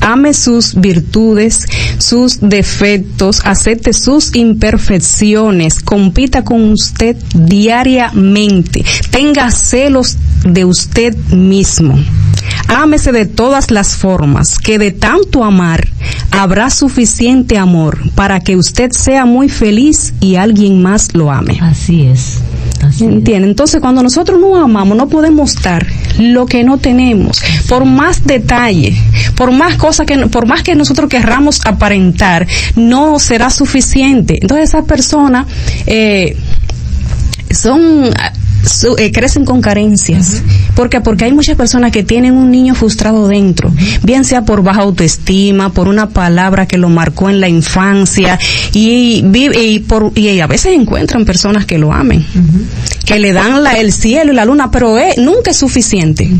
Ame 0.00 0.34
sus 0.34 0.74
virtudes, 0.74 1.66
sus 1.98 2.40
defectos, 2.40 3.40
acepte 3.44 3.92
sus 3.92 4.36
imperfecciones, 4.36 5.80
compita 5.80 6.44
con 6.44 6.70
usted 6.70 7.16
diariamente, 7.34 8.84
tenga 9.10 9.50
celos 9.50 10.16
de 10.44 10.64
usted 10.64 11.16
mismo. 11.32 11.98
Ámese 12.68 13.10
de 13.10 13.26
todas 13.26 13.70
las 13.70 13.96
formas, 13.96 14.58
que 14.58 14.78
de 14.78 14.92
tanto 14.92 15.42
amar 15.42 15.88
habrá 16.30 16.70
suficiente 16.70 17.58
amor 17.58 17.98
para 18.14 18.40
que 18.40 18.56
usted 18.56 18.90
sea 18.92 19.24
muy 19.24 19.48
feliz 19.48 20.14
y 20.20 20.36
alguien 20.36 20.82
más 20.82 21.14
lo 21.14 21.32
ame. 21.32 21.58
Así 21.60 22.06
es. 22.06 22.38
¿Entiende? 23.00 23.48
Entonces, 23.48 23.80
cuando 23.80 24.02
nosotros 24.02 24.40
nos 24.40 24.62
amamos, 24.62 24.96
no 24.96 25.08
podemos 25.08 25.54
dar 25.62 25.86
lo 26.18 26.46
que 26.46 26.64
no 26.64 26.78
tenemos. 26.78 27.42
Por 27.68 27.84
más 27.84 28.24
detalle, 28.24 28.96
por 29.36 29.52
más 29.52 29.74
cosas 29.76 30.06
que, 30.06 30.16
por 30.26 30.46
más 30.46 30.62
que 30.62 30.74
nosotros 30.74 31.08
querramos 31.08 31.60
aparentar, 31.66 32.46
no 32.76 33.18
será 33.18 33.50
suficiente. 33.50 34.38
Entonces, 34.40 34.70
esas 34.70 34.84
personas 34.84 35.46
eh, 35.86 36.36
son 37.50 38.10
su- 38.64 38.96
eh, 38.98 39.12
crecen 39.12 39.44
con 39.44 39.60
carencias. 39.60 40.42
¿Por 40.76 40.90
qué? 40.90 41.00
Porque 41.00 41.24
hay 41.24 41.32
muchas 41.32 41.56
personas 41.56 41.90
que 41.90 42.02
tienen 42.02 42.34
un 42.34 42.50
niño 42.50 42.74
frustrado 42.74 43.28
dentro, 43.28 43.72
bien 44.02 44.24
sea 44.24 44.44
por 44.44 44.62
baja 44.62 44.82
autoestima, 44.82 45.72
por 45.72 45.88
una 45.88 46.10
palabra 46.10 46.66
que 46.66 46.76
lo 46.76 46.90
marcó 46.90 47.30
en 47.30 47.40
la 47.40 47.48
infancia 47.48 48.38
y, 48.74 49.24
y, 49.32 49.78
por, 49.80 50.12
y 50.14 50.38
a 50.38 50.46
veces 50.46 50.74
encuentran 50.74 51.24
personas 51.24 51.64
que 51.64 51.78
lo 51.78 51.94
amen, 51.94 52.26
que 53.06 53.18
le 53.18 53.32
dan 53.32 53.66
el 53.78 53.90
cielo 53.90 54.32
y 54.32 54.36
la 54.36 54.44
luna, 54.44 54.70
pero 54.70 54.98
eh, 54.98 55.14
nunca 55.16 55.52
es 55.52 55.56
suficiente. 55.56 56.30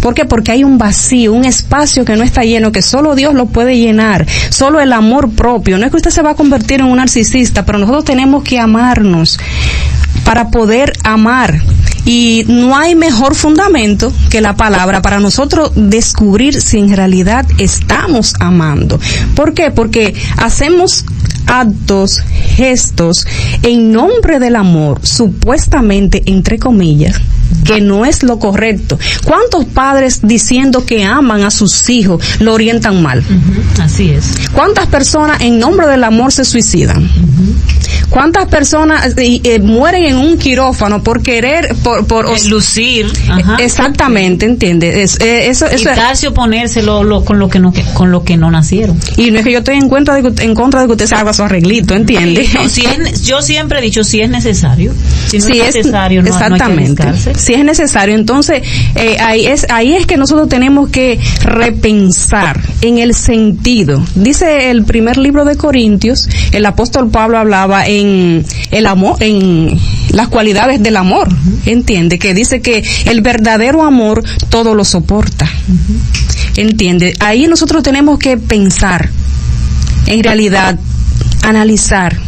¿Por 0.00 0.12
qué? 0.12 0.26
Porque 0.26 0.52
hay 0.52 0.64
un 0.64 0.76
vacío, 0.76 1.32
un 1.32 1.46
espacio 1.46 2.04
que 2.04 2.14
no 2.14 2.24
está 2.24 2.44
lleno, 2.44 2.70
que 2.72 2.82
solo 2.82 3.14
Dios 3.14 3.32
lo 3.32 3.46
puede 3.46 3.78
llenar, 3.78 4.26
solo 4.50 4.80
el 4.80 4.92
amor 4.92 5.30
propio. 5.30 5.78
No 5.78 5.86
es 5.86 5.90
que 5.90 5.96
usted 5.96 6.10
se 6.10 6.20
va 6.20 6.32
a 6.32 6.34
convertir 6.34 6.80
en 6.80 6.86
un 6.86 6.98
narcisista, 6.98 7.64
pero 7.64 7.78
nosotros 7.78 8.04
tenemos 8.04 8.44
que 8.44 8.58
amarnos 8.58 9.38
para 10.24 10.50
poder 10.50 10.92
amar. 11.04 11.62
Y 12.04 12.44
no 12.48 12.76
hay 12.76 12.94
mejor 12.94 13.34
fundamento 13.34 14.12
que 14.30 14.40
la 14.40 14.56
palabra 14.56 15.02
para 15.02 15.20
nosotros 15.20 15.72
descubrir 15.74 16.60
si 16.60 16.78
en 16.78 16.94
realidad 16.94 17.46
estamos 17.58 18.34
amando. 18.40 18.98
¿Por 19.34 19.54
qué? 19.54 19.70
Porque 19.70 20.14
hacemos 20.36 21.04
actos, 21.48 22.20
gestos 22.56 23.26
en 23.62 23.92
nombre 23.92 24.38
del 24.38 24.56
amor, 24.56 25.00
supuestamente, 25.02 26.22
entre 26.26 26.58
comillas, 26.58 27.20
que 27.64 27.80
no 27.80 28.04
es 28.04 28.22
lo 28.22 28.38
correcto. 28.38 28.98
¿Cuántos 29.24 29.64
padres 29.66 30.20
diciendo 30.22 30.84
que 30.84 31.04
aman 31.04 31.42
a 31.44 31.50
sus 31.50 31.88
hijos 31.88 32.22
lo 32.40 32.54
orientan 32.54 33.02
mal? 33.02 33.24
Así 33.80 34.10
es. 34.10 34.34
¿Cuántas 34.52 34.86
personas 34.86 35.40
en 35.40 35.58
nombre 35.58 35.86
del 35.86 36.04
amor 36.04 36.32
se 36.32 36.44
suicidan? 36.44 37.10
¿Cuántas 38.10 38.46
personas 38.46 39.14
eh, 39.16 39.40
eh, 39.44 39.58
mueren 39.60 40.04
en 40.04 40.16
un 40.16 40.38
quirófano 40.38 41.02
por 41.02 41.22
querer, 41.22 41.74
por, 41.82 41.97
por 42.06 42.26
o- 42.26 42.34
lucir. 42.48 43.06
Ajá. 43.28 43.56
exactamente, 43.60 44.46
entiende? 44.46 45.02
Es, 45.02 45.18
eh, 45.20 45.48
eso, 45.48 45.66
eso 45.66 45.90
es- 45.90 45.96
lo, 46.84 47.02
lo- 47.04 47.24
con 47.24 47.38
lo 47.38 47.48
que 47.48 47.58
no 47.58 47.72
con 47.94 48.10
lo 48.10 48.24
que 48.24 48.36
no 48.36 48.50
nacieron. 48.50 48.98
y 49.16 49.30
no 49.30 49.38
es 49.38 49.44
que 49.44 49.52
yo 49.52 49.58
estoy 49.58 49.76
en 49.76 49.88
contra 49.88 50.14
de 50.14 50.22
que, 50.22 50.28
usted- 50.28 50.44
en 50.44 50.54
contra 50.54 50.80
de 50.80 50.86
que 50.86 50.92
usted 50.92 51.06
se 51.06 51.14
haga 51.14 51.32
su 51.32 51.42
arreglito, 51.42 51.94
¿entiende? 51.94 52.48
No, 52.54 52.68
si 52.68 52.84
es- 52.84 53.22
yo 53.24 53.42
siempre 53.42 53.78
he 53.78 53.82
dicho 53.82 54.04
si 54.04 54.20
es 54.20 54.30
necesario. 54.30 54.92
Si 55.26 55.38
no 55.38 55.44
Si 55.46 55.60
es 55.60 55.74
necesario, 55.74 56.22
no, 56.22 56.28
no 56.30 56.34
hay 56.34 56.38
que 56.40 56.54
exactamente. 56.54 57.34
si 57.38 57.54
es 57.54 57.64
necesario, 57.64 58.14
entonces 58.14 58.62
eh, 58.94 59.16
ahí 59.20 59.46
es 59.46 59.66
ahí 59.70 59.94
es 59.94 60.06
que 60.06 60.16
nosotros 60.16 60.48
tenemos 60.48 60.88
que 60.90 61.18
repensar 61.42 62.60
en 62.82 62.98
el 62.98 63.14
sentido. 63.14 64.02
Dice 64.14 64.70
el 64.70 64.84
primer 64.84 65.16
libro 65.18 65.44
de 65.44 65.56
Corintios, 65.56 66.28
el 66.52 66.64
apóstol 66.66 67.10
Pablo 67.10 67.38
hablaba 67.38 67.86
en 67.86 68.44
el 68.70 68.86
amor, 68.86 69.16
en 69.22 69.78
las 70.10 70.28
cualidades 70.28 70.82
del 70.82 70.96
amor, 70.96 71.28
entiende 71.78 72.18
que 72.18 72.34
dice 72.34 72.60
que 72.60 72.84
el 73.06 73.20
verdadero 73.20 73.82
amor 73.82 74.22
todo 74.48 74.74
lo 74.74 74.84
soporta, 74.84 75.48
entiende. 76.56 77.14
Ahí 77.20 77.46
nosotros 77.46 77.82
tenemos 77.82 78.18
que 78.18 78.36
pensar, 78.36 79.08
en 80.06 80.22
realidad, 80.22 80.78
analizar 81.42 82.18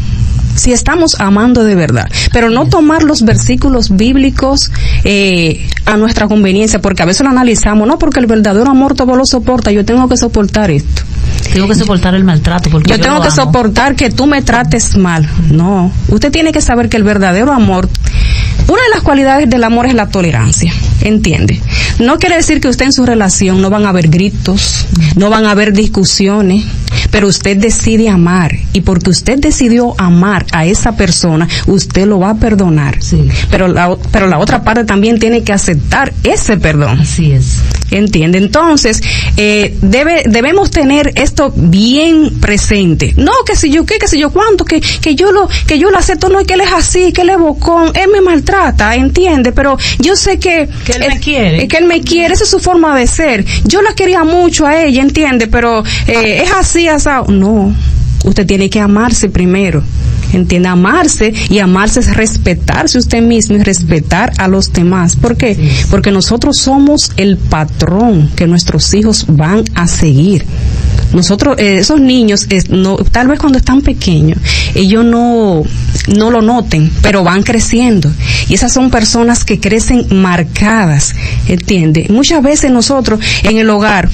si 0.55 0.71
estamos 0.71 1.19
amando 1.19 1.63
de 1.63 1.75
verdad, 1.75 2.09
pero 2.31 2.49
no 2.49 2.67
tomar 2.67 3.03
los 3.03 3.23
versículos 3.23 3.95
bíblicos 3.95 4.71
eh, 5.03 5.67
a 5.85 5.97
nuestra 5.97 6.27
conveniencia, 6.27 6.81
porque 6.81 7.03
a 7.03 7.05
veces 7.05 7.23
lo 7.23 7.29
analizamos, 7.29 7.87
no, 7.87 7.97
porque 7.97 8.19
el 8.19 8.27
verdadero 8.27 8.69
amor 8.69 8.93
todo 8.93 9.15
lo 9.15 9.25
soporta, 9.25 9.71
yo 9.71 9.85
tengo 9.85 10.07
que 10.07 10.17
soportar 10.17 10.71
esto, 10.71 11.03
Tengo 11.53 11.67
que 11.67 11.75
soportar 11.75 12.15
el 12.15 12.23
maltrato 12.23 12.69
porque 12.69 12.89
yo, 12.89 12.97
yo, 12.97 13.01
tengo 13.01 13.21
que 13.21 13.31
soportar 13.31 13.95
que 13.95 14.09
tú 14.09 14.27
me 14.27 14.41
trates 14.41 14.97
mal, 14.97 15.27
no, 15.49 15.91
usted 16.09 16.31
tiene 16.31 16.51
que 16.51 16.61
saber 16.61 16.89
que 16.89 16.97
el 16.97 17.03
verdadero 17.03 17.51
amor, 17.51 17.89
una 18.67 18.81
de 18.81 18.89
las 18.93 19.01
cualidades 19.01 19.49
del 19.49 19.63
amor 19.63 19.87
es 19.87 19.93
la 19.93 20.09
tolerancia, 20.09 20.73
entiende. 21.01 21.61
No 21.99 22.17
quiere 22.19 22.35
decir 22.35 22.61
que 22.61 22.67
usted 22.67 22.85
en 22.85 22.93
su 22.93 23.05
relación 23.05 23.61
no 23.61 23.69
van 23.69 23.85
a 23.85 23.89
haber 23.89 24.09
gritos, 24.09 24.85
no 25.15 25.29
van 25.29 25.45
a 25.45 25.51
haber 25.51 25.73
discusiones, 25.73 26.63
pero 27.11 27.27
usted 27.27 27.57
decide 27.57 28.09
amar 28.09 28.55
y 28.73 28.81
porque 28.81 29.09
usted 29.09 29.37
decidió 29.39 29.93
amar 29.99 30.45
a 30.51 30.65
esa 30.65 30.95
persona, 30.95 31.47
usted 31.67 32.05
lo 32.07 32.19
va 32.19 32.31
a 32.31 32.35
perdonar. 32.35 33.01
Sí. 33.01 33.27
Pero 33.49 33.67
la, 33.67 33.95
pero 34.11 34.27
la 34.27 34.39
otra 34.39 34.63
parte 34.63 34.85
también 34.85 35.19
tiene 35.19 35.43
que 35.43 35.53
aceptar 35.53 36.13
ese 36.23 36.57
perdón. 36.57 36.99
Así 36.99 37.31
es. 37.31 37.59
¿Entiende? 37.91 38.37
Entonces, 38.37 39.01
eh, 39.35 39.77
debe, 39.81 40.23
debemos 40.25 40.71
tener 40.71 41.11
esto 41.15 41.53
bien 41.55 42.39
presente. 42.39 43.13
No, 43.17 43.33
que 43.45 43.55
si 43.55 43.69
yo 43.69 43.85
qué, 43.85 43.97
que 43.97 44.07
si 44.07 44.17
yo 44.17 44.31
cuánto, 44.31 44.63
que, 44.63 44.79
que 44.79 45.15
yo 45.15 45.31
lo, 45.31 45.49
que 45.67 45.77
yo 45.77 45.91
lo 45.91 45.97
acepto, 45.97 46.29
no 46.29 46.39
es 46.39 46.47
que 46.47 46.53
él 46.53 46.61
es 46.61 46.71
así, 46.71 47.11
que 47.11 47.21
él 47.21 47.29
es 47.29 47.37
bocón, 47.37 47.91
él 47.95 48.09
me 48.13 48.21
maltrata, 48.21 48.95
entiende, 48.95 49.51
pero 49.51 49.77
yo 49.99 50.15
sé 50.15 50.39
que, 50.39 50.69
Que 50.85 50.93
él 50.93 51.05
me 51.07 51.19
quiere. 51.19 51.63
es 51.63 51.67
que 51.69 51.77
él 51.77 51.85
me 51.85 52.01
quiere, 52.01 52.33
esa 52.33 52.45
es 52.45 52.49
su 52.49 52.59
forma 52.59 52.97
de 52.97 53.07
ser. 53.07 53.45
Yo 53.65 53.81
la 53.81 53.93
quería 53.93 54.23
mucho 54.23 54.65
a 54.65 54.81
ella, 54.81 55.01
entiende, 55.01 55.47
pero 55.47 55.83
eh, 56.07 56.43
es 56.43 56.51
así, 56.51 56.87
No, 57.29 57.73
usted 58.25 58.45
tiene 58.45 58.69
que 58.69 58.79
amarse 58.79 59.29
primero. 59.29 59.83
Entiende, 60.33 60.69
amarse 60.69 61.33
y 61.49 61.59
amarse 61.59 61.99
es 61.99 62.15
respetarse 62.15 62.97
usted 62.97 63.21
mismo 63.21 63.57
y 63.57 63.63
respetar 63.63 64.31
a 64.37 64.47
los 64.47 64.71
demás. 64.71 65.15
¿Por 65.17 65.35
qué? 65.35 65.57
Porque 65.89 66.11
nosotros 66.11 66.57
somos 66.57 67.11
el 67.17 67.37
patrón 67.37 68.29
que 68.35 68.47
nuestros 68.47 68.93
hijos 68.93 69.25
van 69.27 69.63
a 69.75 69.87
seguir. 69.87 70.45
Nosotros, 71.13 71.57
eh, 71.59 71.79
esos 71.79 71.99
niños, 71.99 72.45
es- 72.49 72.69
no, 72.69 72.95
tal 72.95 73.27
vez 73.27 73.39
cuando 73.39 73.57
están 73.57 73.81
pequeños, 73.81 74.37
ellos 74.75 75.03
no, 75.03 75.63
no 76.15 76.31
lo 76.31 76.41
noten, 76.41 76.89
pero 77.01 77.25
van 77.25 77.43
creciendo. 77.43 78.09
Y 78.47 78.53
esas 78.53 78.71
son 78.71 78.89
personas 78.89 79.43
que 79.43 79.59
crecen 79.59 80.05
marcadas, 80.21 81.13
¿entiende? 81.49 82.07
Muchas 82.09 82.41
veces 82.41 82.71
nosotros 82.71 83.19
en 83.43 83.57
el 83.57 83.69
hogar, 83.69 84.07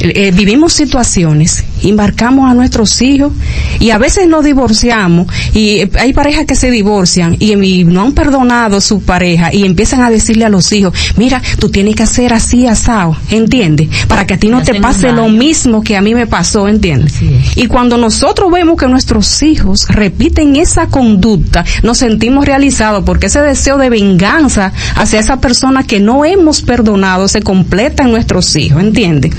eh, 0.00 0.32
vivimos 0.34 0.72
situaciones, 0.72 1.64
embarcamos 1.82 2.50
a 2.50 2.54
nuestros 2.54 3.00
hijos 3.02 3.32
y 3.78 3.90
a 3.90 3.98
veces 3.98 4.28
nos 4.28 4.44
divorciamos 4.44 5.26
y 5.54 5.80
eh, 5.80 5.90
hay 5.98 6.12
parejas 6.12 6.46
que 6.46 6.56
se 6.56 6.70
divorcian 6.70 7.36
y, 7.38 7.52
y 7.52 7.84
no 7.84 8.02
han 8.02 8.12
perdonado 8.12 8.80
su 8.80 9.02
pareja 9.02 9.52
y 9.52 9.64
empiezan 9.64 10.02
a 10.02 10.10
decirle 10.10 10.44
a 10.44 10.48
los 10.48 10.72
hijos, 10.72 10.94
mira, 11.16 11.40
tú 11.58 11.68
tienes 11.68 11.94
que 11.94 12.02
hacer 12.02 12.32
así 12.32 12.66
asado, 12.66 13.16
¿entiendes? 13.30 13.88
Para 14.08 14.26
que 14.26 14.34
a 14.34 14.38
ti 14.38 14.48
no 14.48 14.62
te 14.62 14.80
pase 14.80 15.12
lo 15.12 15.28
mismo 15.28 15.82
que 15.82 15.96
a 15.96 16.00
mí 16.00 16.14
me 16.14 16.26
pasó, 16.26 16.68
¿entiendes? 16.68 17.14
Y 17.54 17.66
cuando 17.66 17.96
nosotros 17.96 18.50
vemos 18.50 18.76
que 18.76 18.88
nuestros 18.88 19.42
hijos 19.42 19.86
repiten 19.88 20.56
esa 20.56 20.86
conducta, 20.86 21.64
nos 21.82 21.98
sentimos 21.98 22.44
realizados 22.44 23.04
porque 23.04 23.26
ese 23.26 23.40
deseo 23.40 23.78
de 23.78 23.90
venganza 23.90 24.72
hacia 24.96 25.20
esa 25.20 25.40
persona 25.40 25.84
que 25.84 26.00
no 26.00 26.24
hemos 26.24 26.62
perdonado 26.62 27.28
se 27.28 27.42
completa 27.42 28.02
en 28.04 28.10
nuestros 28.10 28.54
hijos, 28.56 28.82
¿entiendes? 28.82 29.32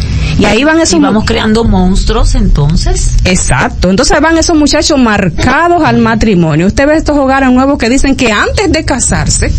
Y 0.44 0.46
ahí 0.46 0.64
van 0.66 0.78
esos 0.82 1.00
Y 1.00 1.02
vamos 1.02 1.24
creando 1.24 1.64
monstruos 1.64 2.36
entonces. 2.36 3.16
Exacto. 3.24 3.90
Entonces 3.90 4.20
van 4.20 4.38
esos 4.38 4.58
muchachos 4.58 5.00
marcados 5.00 5.82
al 5.86 6.00
matrimonio. 6.00 6.68
Usted 6.68 6.86
ve 6.86 6.98
estos 6.98 7.18
hogares 7.18 7.50
nuevos 7.50 7.78
que 7.78 7.90
dicen 7.90 8.18
que 8.18 8.30
antes 8.30 8.70
de 8.70 8.84
casarse 8.84 9.50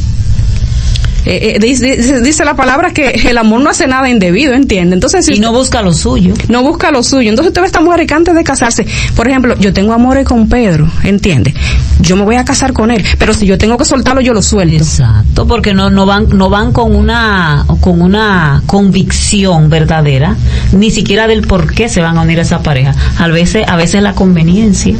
eh, 1.24 1.54
eh, 1.54 1.58
dice, 1.58 2.20
dice, 2.20 2.44
la 2.44 2.54
palabra 2.54 2.92
que 2.92 3.08
el 3.28 3.38
amor 3.38 3.60
no 3.60 3.70
hace 3.70 3.86
nada 3.86 4.08
indebido, 4.08 4.52
¿entiende? 4.52 4.94
Entonces, 4.94 5.24
si 5.26 5.34
y 5.34 5.40
no 5.40 5.52
busca 5.52 5.82
lo 5.82 5.92
suyo. 5.92 6.34
No 6.48 6.62
busca 6.62 6.90
lo 6.90 7.02
suyo. 7.02 7.30
Entonces 7.30 7.48
usted 7.50 7.62
ve 7.62 7.66
a 7.66 7.68
esta 7.68 7.80
mujer 7.80 8.06
que 8.06 8.14
antes 8.14 8.34
de 8.34 8.44
casarse, 8.44 8.86
por 9.16 9.28
ejemplo, 9.28 9.56
yo 9.58 9.72
tengo 9.72 9.92
amores 9.92 10.26
con 10.26 10.48
Pedro, 10.48 10.90
¿entiende? 11.02 11.54
Yo 12.00 12.16
me 12.16 12.24
voy 12.24 12.36
a 12.36 12.44
casar 12.44 12.72
con 12.72 12.90
él, 12.90 13.02
pero 13.18 13.32
si 13.32 13.46
yo 13.46 13.56
tengo 13.56 13.78
que 13.78 13.84
soltarlo, 13.84 14.20
yo 14.20 14.34
lo 14.34 14.42
suelto. 14.42 14.76
Exacto, 14.76 15.46
porque 15.46 15.72
no, 15.72 15.90
no 15.90 16.04
van, 16.06 16.28
no 16.30 16.50
van 16.50 16.72
con 16.72 16.94
una, 16.94 17.64
con 17.80 18.02
una 18.02 18.62
convicción 18.66 19.70
verdadera, 19.70 20.36
ni 20.72 20.90
siquiera 20.90 21.26
del 21.26 21.46
por 21.46 21.72
qué 21.72 21.88
se 21.88 22.00
van 22.02 22.18
a 22.18 22.22
unir 22.22 22.38
a 22.38 22.42
esa 22.42 22.62
pareja. 22.62 22.94
A 23.18 23.28
veces, 23.28 23.64
a 23.66 23.76
veces 23.76 24.02
la 24.02 24.14
conveniencia. 24.14 24.94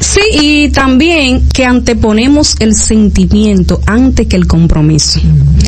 Sí, 0.00 0.20
y 0.40 0.68
también 0.70 1.48
que 1.48 1.64
anteponemos 1.64 2.56
el 2.58 2.74
sentimiento 2.74 3.80
antes 3.86 4.26
que 4.26 4.36
el 4.36 4.46
compromiso. 4.46 5.20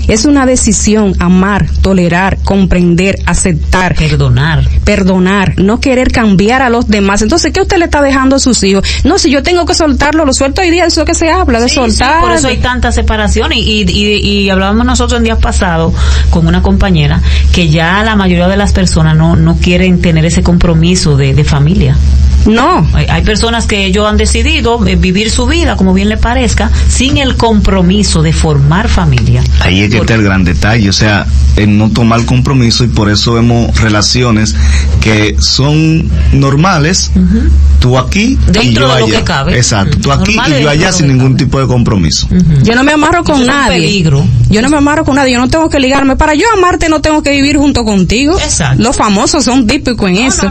Es 0.09 0.25
una 0.25 0.47
decisión 0.47 1.15
amar, 1.21 1.67
tolerar, 1.81 2.39
comprender, 2.45 3.19
aceptar. 3.27 3.95
Perdonar. 3.95 4.69
Perdonar, 4.85 5.55
no 5.59 5.81
querer 5.81 6.11
cambiar 6.11 6.63
a 6.63 6.71
los 6.71 6.89
demás. 6.89 7.23
Entonces, 7.23 7.53
¿qué 7.53 7.61
usted 7.61 7.79
le 7.79 7.87
está 7.87 8.03
dejando 8.03 8.37
a 8.37 8.39
sus 8.39 8.63
hijos? 8.63 8.85
No, 9.05 9.19
si 9.19 9.31
yo 9.31 9.43
tengo 9.43 9.65
que 9.65 9.75
soltarlo, 9.75 10.25
lo 10.25 10.33
suelto 10.33 10.61
hoy 10.61 10.71
día, 10.71 10.87
eso 10.87 11.05
que 11.05 11.15
se 11.15 11.31
habla, 11.31 11.61
de 11.61 11.69
soltar. 11.69 12.21
por 12.21 12.33
eso 12.33 12.49
hay 12.49 12.59
tanta 12.59 12.93
separación. 12.93 13.53
Y, 13.53 13.61
y, 13.61 13.85
y, 13.89 14.51
hablábamos 14.51 14.85
nosotros 14.85 15.19
en 15.19 15.25
días 15.25 15.39
pasados 15.39 15.95
con 16.31 16.47
una 16.47 16.63
compañera 16.63 17.21
que 17.53 17.69
ya 17.69 18.03
la 18.03 18.17
mayoría 18.17 18.49
de 18.49 18.57
las 18.57 18.73
personas 18.73 19.17
no, 19.17 19.37
no 19.37 19.57
quieren 19.57 20.01
tener 20.01 20.25
ese 20.25 20.43
compromiso 20.43 21.17
de, 21.17 21.35
de 21.35 21.45
familia. 21.45 21.97
No. 22.47 22.87
Hay, 22.93 23.23
personas 23.23 23.67
que 23.67 23.87
ellos 23.87 24.07
han 24.07 24.17
decidido 24.17 24.85
eh, 24.87 24.97
vivir 24.97 25.31
su 25.31 25.47
vida 25.47 25.77
como 25.77 25.95
bien 25.95 26.09
le 26.09 26.17
parezca 26.17 26.71
sin 26.89 27.17
el 27.17 27.37
compromiso 27.37 28.23
de 28.23 28.33
formar 28.33 28.89
familia. 28.89 29.45
Ahí 29.61 29.83
es 29.83 29.91
que 29.91 29.99
está 29.99 30.15
el 30.15 30.23
gran 30.23 30.45
detalle, 30.45 30.89
o 30.89 30.93
sea, 30.93 31.27
en 31.57 31.79
no 31.79 31.91
tomar 31.91 32.25
compromiso 32.25 32.85
y 32.85 32.89
por 32.89 33.11
eso 33.11 33.35
vemos 33.35 33.79
relaciones 33.81 34.55
que 35.01 35.37
son 35.39 36.09
normales, 36.33 37.11
tú 37.79 37.99
aquí 37.99 38.39
Dentro 38.47 38.63
y 38.63 38.75
yo 38.75 38.87
de 38.87 38.93
allá. 38.93 39.01
lo 39.01 39.07
que 39.07 39.25
cabe. 39.25 39.57
Exacto, 39.57 39.99
tú 39.99 40.13
aquí 40.13 40.37
y 40.49 40.63
yo 40.63 40.69
allá 40.69 40.93
sin 40.93 41.09
ningún 41.09 41.37
tipo 41.37 41.61
de 41.61 41.67
compromiso. 41.67 42.29
Yo 42.63 42.75
no 42.75 42.85
me 42.85 42.93
amarro 42.93 43.25
con 43.25 43.47
nadie. 43.47 43.77
Peligro. 43.77 44.25
Yo 44.51 44.63
no 44.63 44.69
me 44.69 44.77
amarro 44.77 45.05
con 45.05 45.17
nadie, 45.17 45.33
yo 45.33 45.41
no 45.41 45.49
tengo 45.49 45.69
que 45.69 45.79
ligarme. 45.81 46.17
Para 46.17 46.35
yo 46.35 46.47
amarte 46.57 46.89
no 46.89 47.01
tengo 47.01 47.23
que 47.23 47.31
vivir 47.31 47.57
junto 47.57 47.85
contigo. 47.85 48.39
Exacto. 48.39 48.83
Los 48.83 48.97
famosos 48.97 49.45
son 49.45 49.67
típicos 49.67 50.11
en 50.11 50.17
eso. 50.19 50.51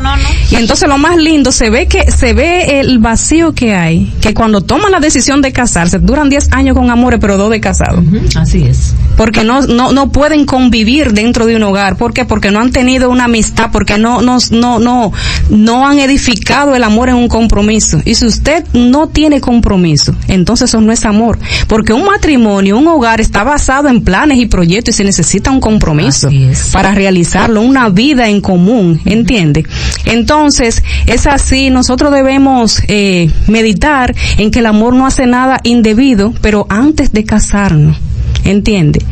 y 0.49 0.55
entonces 0.55 0.87
lo 0.87 0.97
más 0.97 1.17
lindo 1.17 1.51
se 1.51 1.69
ve 1.69 1.80
que 1.87 2.11
se 2.11 2.33
ve 2.33 2.79
el 2.79 2.99
vacío 2.99 3.53
que 3.53 3.75
hay, 3.75 4.13
que 4.21 4.33
cuando 4.33 4.61
toman 4.61 4.91
la 4.91 4.99
decisión 4.99 5.41
de 5.41 5.51
casarse, 5.51 5.99
duran 5.99 6.29
10 6.29 6.53
años 6.53 6.75
con 6.75 6.89
amores, 6.89 7.19
pero 7.19 7.37
dos 7.37 7.49
de 7.49 7.59
casados. 7.59 8.03
Así 8.35 8.63
es. 8.63 8.93
Porque 9.17 9.43
no, 9.43 9.61
no, 9.61 9.91
no 9.91 10.11
pueden 10.11 10.45
convivir 10.45 11.13
dentro 11.13 11.45
de 11.45 11.55
un 11.55 11.63
hogar. 11.63 11.95
¿Por 11.95 12.13
qué? 12.13 12.25
Porque 12.25 12.51
no 12.51 12.59
han 12.59 12.71
tenido 12.71 13.09
una 13.09 13.25
amistad, 13.25 13.69
porque 13.71 13.97
no, 13.97 14.21
no, 14.21 14.37
no, 14.51 14.79
no, 14.79 15.11
no 15.49 15.87
han 15.87 15.99
edificado 15.99 16.75
el 16.75 16.83
amor 16.83 17.09
en 17.09 17.15
un 17.15 17.27
compromiso. 17.27 18.01
Y 18.05 18.15
si 18.15 18.25
usted 18.25 18.63
no 18.73 19.07
tiene 19.07 19.41
compromiso, 19.41 20.15
entonces 20.27 20.69
eso 20.69 20.81
no 20.81 20.91
es 20.91 21.05
amor. 21.05 21.37
Porque 21.67 21.93
un 21.93 22.05
matrimonio, 22.05 22.77
un 22.77 22.87
hogar 22.87 23.21
está 23.21 23.43
basado 23.43 23.89
en 23.89 24.01
planes 24.01 24.37
y 24.37 24.45
proyectos 24.45 24.95
y 24.95 24.97
se 24.97 25.03
necesita 25.03 25.51
un 25.51 25.59
compromiso 25.59 26.29
para 26.71 26.93
realizarlo, 26.93 27.61
una 27.61 27.89
vida 27.89 28.27
en 28.27 28.41
común, 28.41 29.01
¿entiende? 29.05 29.65
Entonces, 30.05 30.83
es 31.05 31.27
así, 31.27 31.69
nosotros 31.69 32.11
debemos 32.11 32.79
eh, 32.87 33.29
meditar 33.47 34.15
en 34.37 34.51
que 34.51 34.59
el 34.59 34.65
amor 34.65 34.93
no 34.93 35.05
hace 35.05 35.25
nada 35.25 35.59
indebido, 35.63 36.33
pero 36.41 36.65
antes 36.69 37.11
de 37.11 37.23
casarnos, 37.23 37.97
¿entiende? 38.43 39.05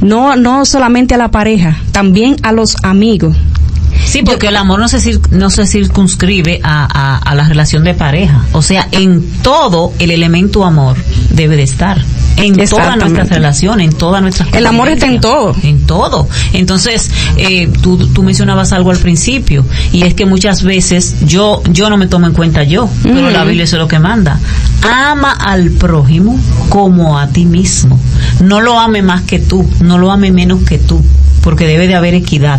No, 0.00 0.36
no 0.36 0.64
solamente 0.64 1.14
a 1.14 1.18
la 1.18 1.30
pareja, 1.30 1.78
también 1.92 2.36
a 2.42 2.52
los 2.52 2.76
amigos. 2.82 3.36
Sí, 4.04 4.22
porque 4.22 4.48
el 4.48 4.56
amor 4.56 4.78
no 4.78 4.88
se, 4.88 5.18
no 5.30 5.50
se 5.50 5.66
circunscribe 5.66 6.60
a, 6.62 7.18
a, 7.18 7.34
la 7.34 7.48
relación 7.48 7.82
de 7.82 7.94
pareja. 7.94 8.44
O 8.52 8.62
sea, 8.62 8.88
en 8.92 9.26
todo 9.42 9.92
el 9.98 10.10
elemento 10.10 10.64
amor 10.64 10.96
debe 11.30 11.56
de 11.56 11.62
estar. 11.64 12.02
En 12.36 12.54
todas 12.68 12.96
nuestras 12.96 13.28
relaciones, 13.28 13.88
en 13.90 13.96
todas 13.96 14.22
nuestras 14.22 14.52
El 14.52 14.66
amor 14.66 14.88
está 14.88 15.06
en 15.06 15.20
todo. 15.20 15.54
En 15.62 15.86
todo. 15.86 16.28
Entonces, 16.52 17.10
eh, 17.36 17.70
tú, 17.80 17.96
tú 18.08 18.22
mencionabas 18.22 18.72
algo 18.72 18.90
al 18.90 18.98
principio, 18.98 19.64
y 19.92 20.02
es 20.02 20.14
que 20.14 20.26
muchas 20.26 20.62
veces 20.62 21.16
yo, 21.24 21.62
yo 21.70 21.90
no 21.90 21.96
me 21.96 22.06
tomo 22.06 22.26
en 22.26 22.32
cuenta 22.32 22.62
yo, 22.62 22.88
pero 23.02 23.30
la 23.30 23.44
Biblia 23.44 23.64
es 23.64 23.72
lo 23.72 23.88
que 23.88 23.98
manda. 23.98 24.38
Ama 24.82 25.32
al 25.32 25.70
prójimo 25.70 26.38
como 26.68 27.18
a 27.18 27.28
ti 27.28 27.44
mismo. 27.44 27.98
No 28.40 28.60
lo 28.60 28.78
ame 28.78 29.02
más 29.02 29.22
que 29.22 29.38
tú, 29.38 29.68
no 29.80 29.98
lo 29.98 30.10
ame 30.10 30.30
menos 30.30 30.62
que 30.62 30.78
tú, 30.78 31.02
porque 31.46 31.64
debe 31.64 31.86
de 31.86 31.94
haber 31.94 32.14
equidad. 32.14 32.58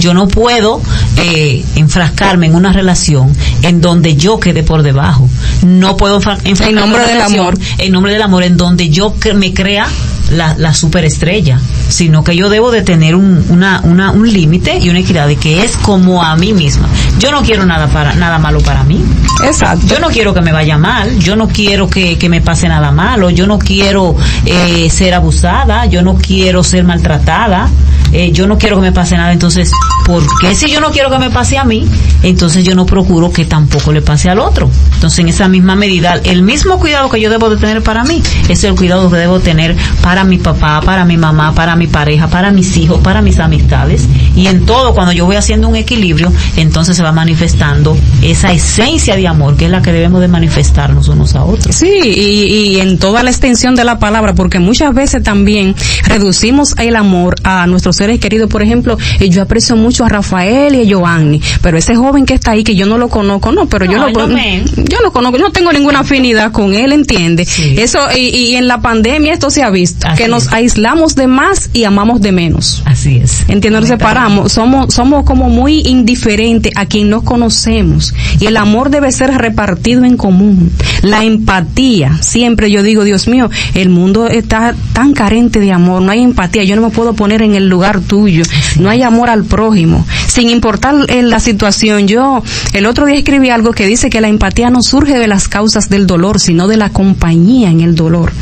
Yo 0.00 0.12
no 0.12 0.26
puedo 0.26 0.82
eh, 1.18 1.64
enfrascarme 1.76 2.46
en 2.46 2.56
una 2.56 2.72
relación 2.72 3.32
en 3.62 3.80
donde 3.80 4.16
yo 4.16 4.40
quede 4.40 4.64
por 4.64 4.82
debajo. 4.82 5.30
No 5.64 5.96
puedo 5.96 6.16
enfrascarme 6.16 6.68
en 6.68 6.74
nombre 6.74 7.06
del 7.06 7.20
amor. 7.20 7.56
En 7.78 7.92
nombre 7.92 8.12
del 8.12 8.22
amor, 8.22 8.42
en 8.42 8.56
donde 8.56 8.90
yo 8.90 9.14
me 9.36 9.54
crea 9.54 9.86
la, 10.32 10.56
la 10.58 10.74
superestrella, 10.74 11.60
sino 11.88 12.24
que 12.24 12.34
yo 12.34 12.48
debo 12.48 12.72
de 12.72 12.82
tener 12.82 13.14
un, 13.14 13.46
una, 13.50 13.82
una, 13.84 14.10
un 14.10 14.28
límite 14.32 14.78
y 14.78 14.88
una 14.88 14.98
equidad 14.98 15.28
de 15.28 15.36
que 15.36 15.62
es 15.62 15.76
como 15.76 16.24
a 16.24 16.34
mí 16.34 16.52
misma. 16.52 16.88
Yo 17.20 17.30
no 17.30 17.42
quiero 17.42 17.64
nada 17.64 17.86
para 17.86 18.14
nada 18.14 18.38
malo 18.38 18.60
para 18.62 18.82
mí. 18.82 19.00
Exacto. 19.44 19.86
Yo 19.86 20.00
no 20.00 20.08
quiero 20.08 20.34
que 20.34 20.40
me 20.40 20.50
vaya 20.50 20.76
mal, 20.76 21.20
yo 21.20 21.36
no 21.36 21.46
quiero 21.46 21.88
que, 21.88 22.18
que 22.18 22.28
me 22.28 22.40
pase 22.40 22.66
nada 22.66 22.90
malo, 22.90 23.30
yo 23.30 23.46
no 23.46 23.60
quiero 23.60 24.16
eh, 24.44 24.90
ser 24.90 25.14
abusada, 25.14 25.86
yo 25.86 26.02
no 26.02 26.16
quiero 26.16 26.64
ser 26.64 26.82
maltratada. 26.82 27.68
Eh, 28.14 28.30
yo 28.30 28.46
no 28.46 28.58
quiero 28.58 28.76
que 28.76 28.82
me 28.82 28.92
pase 28.92 29.16
nada, 29.16 29.32
entonces, 29.32 29.72
¿por 30.06 30.24
qué 30.40 30.54
si 30.54 30.70
yo 30.70 30.80
no 30.80 30.92
quiero 30.92 31.10
que 31.10 31.18
me 31.18 31.30
pase 31.30 31.58
a 31.58 31.64
mí? 31.64 31.84
Entonces 32.22 32.64
yo 32.64 32.76
no 32.76 32.86
procuro 32.86 33.32
que 33.32 33.44
tampoco 33.44 33.92
le 33.92 34.02
pase 34.02 34.30
al 34.30 34.38
otro. 34.38 34.70
Entonces, 34.94 35.18
en 35.18 35.28
esa 35.28 35.48
misma 35.48 35.74
medida, 35.74 36.20
el 36.22 36.42
mismo 36.42 36.78
cuidado 36.78 37.10
que 37.10 37.20
yo 37.20 37.28
debo 37.28 37.50
de 37.50 37.56
tener 37.56 37.82
para 37.82 38.04
mí, 38.04 38.22
es 38.48 38.62
el 38.62 38.76
cuidado 38.76 39.10
que 39.10 39.16
debo 39.16 39.40
tener 39.40 39.74
para 40.00 40.22
mi 40.22 40.38
papá, 40.38 40.80
para 40.80 41.04
mi 41.04 41.16
mamá, 41.16 41.56
para 41.56 41.74
mi 41.74 41.88
pareja, 41.88 42.28
para 42.28 42.52
mis 42.52 42.76
hijos, 42.76 43.00
para 43.00 43.20
mis 43.20 43.40
amistades. 43.40 44.08
Y 44.36 44.46
en 44.46 44.64
todo, 44.64 44.94
cuando 44.94 45.12
yo 45.12 45.26
voy 45.26 45.34
haciendo 45.34 45.68
un 45.68 45.74
equilibrio, 45.74 46.32
entonces 46.56 46.96
se 46.96 47.02
va 47.02 47.10
manifestando 47.10 47.96
esa 48.22 48.52
esencia 48.52 49.16
de 49.16 49.26
amor, 49.26 49.56
que 49.56 49.64
es 49.64 49.72
la 49.72 49.82
que 49.82 49.92
debemos 49.92 50.20
de 50.20 50.28
manifestarnos 50.28 51.08
unos 51.08 51.34
a 51.34 51.42
otros. 51.42 51.74
Sí, 51.74 51.90
y, 52.04 52.76
y 52.76 52.80
en 52.80 52.98
toda 52.98 53.24
la 53.24 53.30
extensión 53.30 53.74
de 53.74 53.82
la 53.82 53.98
palabra, 53.98 54.34
porque 54.34 54.60
muchas 54.60 54.94
veces 54.94 55.24
también 55.24 55.74
reducimos 56.04 56.74
el 56.78 56.94
amor 56.94 57.34
a 57.42 57.66
nuestros 57.66 57.96
seres 58.04 58.20
queridos. 58.20 58.50
Por 58.50 58.62
ejemplo, 58.62 58.98
yo 59.18 59.42
aprecio 59.42 59.76
mucho 59.76 60.04
a 60.04 60.08
Rafael 60.10 60.74
y 60.74 60.82
a 60.82 60.84
Giovanni, 60.84 61.40
pero 61.62 61.78
ese 61.78 61.96
joven 61.96 62.26
que 62.26 62.34
está 62.34 62.50
ahí, 62.50 62.62
que 62.62 62.76
yo 62.76 62.84
no 62.84 62.98
lo 62.98 63.08
conozco, 63.08 63.50
no, 63.50 63.66
pero 63.66 63.86
yo, 63.86 63.96
lo, 63.96 64.08
yo 64.08 65.00
lo 65.02 65.10
conozco, 65.10 65.38
yo 65.38 65.44
no 65.44 65.52
tengo 65.52 65.72
ninguna 65.72 66.00
afinidad 66.00 66.52
con 66.52 66.74
él, 66.74 66.92
¿entiende? 66.92 67.46
Eso, 67.76 68.00
y, 68.14 68.54
en 68.56 68.68
la 68.68 68.82
pandemia 68.82 69.32
esto 69.32 69.50
se 69.50 69.62
ha 69.62 69.70
visto, 69.70 70.06
que 70.18 70.28
nos 70.28 70.52
aislamos 70.52 71.14
de 71.14 71.26
más 71.26 71.70
y 71.72 71.84
amamos 71.84 72.20
de 72.20 72.32
menos. 72.32 72.82
Así 72.84 73.16
es. 73.16 73.44
Entiendo, 73.48 73.80
nos 73.80 73.88
separamos, 73.88 74.52
somos, 74.52 74.92
somos 74.92 75.24
como 75.24 75.48
muy 75.48 75.80
indiferentes 75.80 76.72
a 76.76 76.84
quien 76.84 77.08
no 77.08 77.24
conocemos, 77.24 78.12
y 78.38 78.46
el 78.46 78.58
amor 78.58 78.90
debe 78.90 79.10
ser 79.12 79.30
repartido 79.30 80.04
en 80.04 80.18
común. 80.18 80.70
La 81.04 81.22
empatía, 81.22 82.18
siempre 82.22 82.70
yo 82.70 82.82
digo, 82.82 83.04
Dios 83.04 83.28
mío, 83.28 83.50
el 83.74 83.90
mundo 83.90 84.26
está 84.26 84.74
tan 84.94 85.12
carente 85.12 85.60
de 85.60 85.70
amor, 85.70 86.00
no 86.00 86.10
hay 86.10 86.22
empatía, 86.22 86.64
yo 86.64 86.76
no 86.76 86.82
me 86.82 86.90
puedo 86.90 87.12
poner 87.12 87.42
en 87.42 87.54
el 87.54 87.68
lugar 87.68 88.00
tuyo, 88.00 88.42
no 88.80 88.88
hay 88.88 89.02
amor 89.02 89.28
al 89.28 89.44
prójimo, 89.44 90.06
sin 90.26 90.48
importar 90.48 90.94
la 91.10 91.40
situación. 91.40 92.08
Yo 92.08 92.42
el 92.72 92.86
otro 92.86 93.04
día 93.04 93.16
escribí 93.16 93.50
algo 93.50 93.72
que 93.72 93.86
dice 93.86 94.08
que 94.08 94.22
la 94.22 94.28
empatía 94.28 94.70
no 94.70 94.82
surge 94.82 95.18
de 95.18 95.28
las 95.28 95.46
causas 95.46 95.90
del 95.90 96.06
dolor, 96.06 96.40
sino 96.40 96.68
de 96.68 96.78
la 96.78 96.88
compañía 96.88 97.70
en 97.70 97.82
el 97.82 97.94
dolor. 97.94 98.32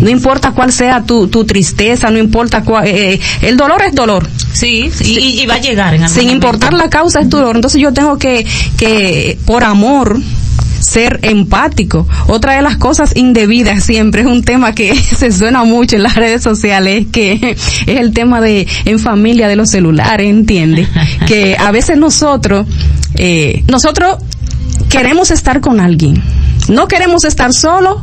No 0.00 0.08
importa 0.08 0.52
cuál 0.52 0.72
sea 0.72 1.02
tu, 1.02 1.28
tu 1.28 1.44
tristeza, 1.44 2.10
no 2.10 2.18
importa 2.18 2.62
cuál, 2.62 2.86
eh, 2.86 3.14
eh, 3.14 3.20
el 3.42 3.56
dolor 3.56 3.82
es 3.82 3.94
dolor. 3.94 4.28
Sí, 4.52 4.90
y, 5.00 5.44
va 5.46 5.54
a 5.54 5.60
llegar. 5.60 5.94
En 5.94 6.08
sin 6.08 6.30
importar 6.30 6.72
la 6.72 6.88
causa 6.88 7.20
es 7.20 7.28
dolor. 7.28 7.56
Entonces 7.56 7.80
yo 7.80 7.92
tengo 7.92 8.16
que, 8.16 8.46
que 8.78 9.38
por 9.44 9.64
amor, 9.64 10.18
ser 10.86 11.18
empático. 11.22 12.06
Otra 12.28 12.54
de 12.54 12.62
las 12.62 12.76
cosas 12.76 13.16
indebidas 13.16 13.84
siempre 13.84 14.20
es 14.20 14.26
un 14.26 14.44
tema 14.44 14.72
que 14.72 14.94
se 15.18 15.32
suena 15.32 15.64
mucho 15.64 15.96
en 15.96 16.02
las 16.02 16.14
redes 16.14 16.42
sociales, 16.42 17.06
que 17.10 17.56
es 17.86 18.00
el 18.00 18.12
tema 18.12 18.40
de 18.40 18.66
en 18.84 18.98
familia 18.98 19.48
de 19.48 19.56
los 19.56 19.70
celulares, 19.70 20.28
¿entiende? 20.28 20.86
Que 21.26 21.56
a 21.58 21.72
veces 21.72 21.98
nosotros, 21.98 22.66
eh, 23.14 23.64
nosotros 23.68 24.18
queremos 24.88 25.32
estar 25.32 25.60
con 25.60 25.80
alguien, 25.80 26.22
no 26.68 26.86
queremos 26.86 27.24
estar 27.24 27.52
solos, 27.52 28.02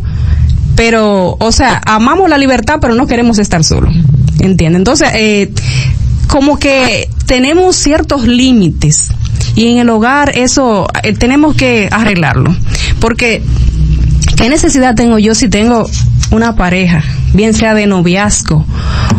pero, 0.75 1.37
o 1.39 1.51
sea, 1.51 1.81
amamos 1.85 2.29
la 2.29 2.37
libertad, 2.37 2.79
pero 2.81 2.95
no 2.95 3.07
queremos 3.07 3.37
estar 3.37 3.63
solos, 3.63 3.95
¿entiende? 4.39 4.77
Entonces, 4.77 5.09
eh, 5.13 5.53
como 6.27 6.59
que 6.59 7.07
tenemos 7.27 7.77
ciertos 7.77 8.27
límites 8.27 9.11
y 9.55 9.71
en 9.71 9.77
el 9.79 9.89
hogar 9.89 10.37
eso 10.37 10.87
eh, 11.03 11.13
tenemos 11.13 11.55
que 11.55 11.87
arreglarlo. 11.91 12.55
Porque, 12.99 13.43
¿qué 14.37 14.49
necesidad 14.49 14.95
tengo 14.95 15.19
yo 15.19 15.35
si 15.35 15.49
tengo 15.49 15.89
una 16.31 16.55
pareja, 16.55 17.03
bien 17.33 17.53
sea 17.53 17.73
de 17.73 17.85
noviazgo 17.87 18.65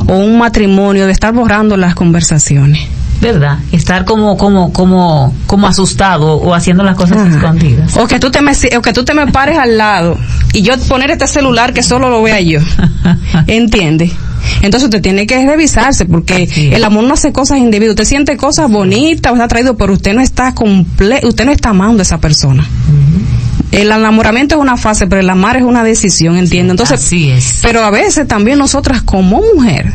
o 0.07 0.17
un 0.17 0.39
matrimonio, 0.39 1.07
de 1.07 1.13
estar 1.13 1.33
borrando 1.33 1.77
las 1.77 1.95
conversaciones. 1.95 2.81
¿Verdad? 3.21 3.59
Estar 3.73 4.05
como, 4.05 4.37
como, 4.37 4.73
como, 4.73 5.35
como 5.47 5.67
asustado 5.67 6.35
o 6.35 6.55
haciendo 6.55 6.85
las 6.85 6.97
cosas 6.97 7.19
Ajá. 7.19 7.29
escondidas. 7.37 7.97
O 7.97 8.07
que 8.07 8.19
tú 8.19 8.31
te 8.31 8.41
me, 8.41 8.53
o 8.77 8.83
que 8.83 8.93
tú 8.93 9.05
te 9.05 9.15
me 9.15 9.27
pares 9.29 9.57
al 9.59 9.79
lado 9.79 10.19
y 10.53 10.63
yo 10.63 10.79
poner 10.89 11.11
este 11.11 11.27
celular 11.27 11.73
que 11.73 11.83
solo 11.83 12.11
lo 12.11 12.23
vea 12.23 12.41
yo. 12.41 12.61
¿Entiende? 13.47 14.13
Entonces 14.63 14.85
usted 14.85 15.03
tiene 15.03 15.27
que 15.27 15.45
revisarse 15.47 16.05
porque 16.05 16.49
el 16.73 16.85
amor 16.85 17.05
no 17.05 17.15
hace 17.15 17.33
cosas 17.33 17.59
indebidas. 17.59 17.93
Usted 17.93 18.05
siente 18.05 18.37
cosas 18.37 18.71
bonitas, 18.71 19.33
está 19.33 19.45
atraído, 19.45 19.77
pero 19.77 19.93
usted 19.93 20.15
no 20.15 20.21
está 20.21 20.55
comple 20.55 21.21
usted 21.25 21.45
no 21.45 21.53
está 21.53 21.71
amando 21.71 22.01
a 22.01 22.03
esa 22.03 22.19
persona. 22.19 22.67
El 23.73 23.91
enamoramiento 23.91 24.55
es 24.55 24.61
una 24.61 24.77
fase, 24.77 25.07
pero 25.07 25.21
el 25.21 25.29
amar 25.29 25.57
es 25.57 25.65
una 25.65 25.83
decisión, 25.83 26.37
¿entiende? 26.37 26.73
Entonces, 26.73 27.01
Así 27.01 27.31
es. 27.31 27.59
pero 27.63 27.83
a 27.85 27.91
veces 27.91 28.29
también 28.29 28.59
nosotras 28.59 29.03
como 29.03 29.41
mujer 29.57 29.93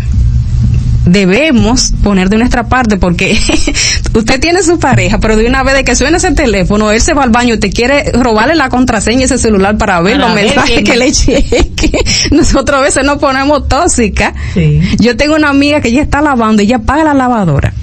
debemos 1.12 1.92
poner 2.04 2.30
de 2.30 2.38
nuestra 2.38 2.68
parte 2.68 2.98
porque 2.98 3.38
usted 4.14 4.40
tiene 4.40 4.64
su 4.64 4.80
pareja, 4.80 5.20
pero 5.20 5.36
de 5.36 5.48
una 5.48 5.64
vez 5.64 5.76
de 5.76 5.84
que 5.84 5.96
suena 5.96 6.18
ese 6.18 6.32
teléfono, 6.32 6.92
él 6.92 7.02
se 7.02 7.14
va 7.14 7.24
al 7.24 7.30
baño 7.30 7.56
y 7.56 7.60
te 7.60 7.70
quiere 7.70 8.12
robarle 8.14 8.56
la 8.56 8.70
contraseña 8.70 9.22
a 9.22 9.26
ese 9.26 9.38
celular 9.38 9.78
para 9.78 10.02
ver 10.02 10.18
Para 10.20 10.28
los 10.28 10.36
ver 10.36 10.46
mensajes 10.46 10.84
que 10.84 10.98
le 10.98 11.12
cheque. 11.12 11.92
Nosotros 12.32 12.80
a 12.80 12.82
veces 12.82 13.04
nos 13.04 13.18
ponemos 13.18 13.68
tóxicas. 13.68 14.34
Sí. 14.54 14.82
Yo 15.00 15.18
tengo 15.18 15.36
una 15.36 15.50
amiga 15.50 15.82
que 15.82 15.90
ella 15.90 16.02
está 16.02 16.22
lavando 16.22 16.62
y 16.62 16.66
ella 16.66 16.78
apaga 16.78 17.04
la 17.04 17.14
lavadora. 17.14 17.74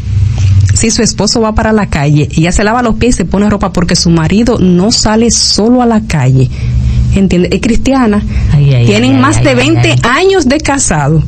Si 0.74 0.90
su 0.90 1.02
esposo 1.02 1.40
va 1.40 1.54
para 1.54 1.72
la 1.72 1.86
calle, 1.86 2.28
ella 2.36 2.52
se 2.52 2.62
lava 2.62 2.82
los 2.82 2.96
pies 2.96 3.14
y 3.14 3.18
se 3.18 3.24
pone 3.24 3.48
ropa 3.48 3.72
porque 3.72 3.96
su 3.96 4.10
marido 4.10 4.58
no 4.60 4.92
sale 4.92 5.30
solo 5.30 5.80
a 5.80 5.86
la 5.86 6.02
calle. 6.06 6.50
¿Entiende? 7.14 7.48
Es 7.50 7.62
cristiana. 7.62 8.22
Ay, 8.52 8.74
ay, 8.74 8.86
Tienen 8.86 9.14
ay, 9.14 9.20
más 9.20 9.42
de 9.42 9.50
ay, 9.50 9.54
20 9.56 9.90
ay. 9.90 9.98
años 10.02 10.46
de 10.46 10.58
casado. 10.58 11.22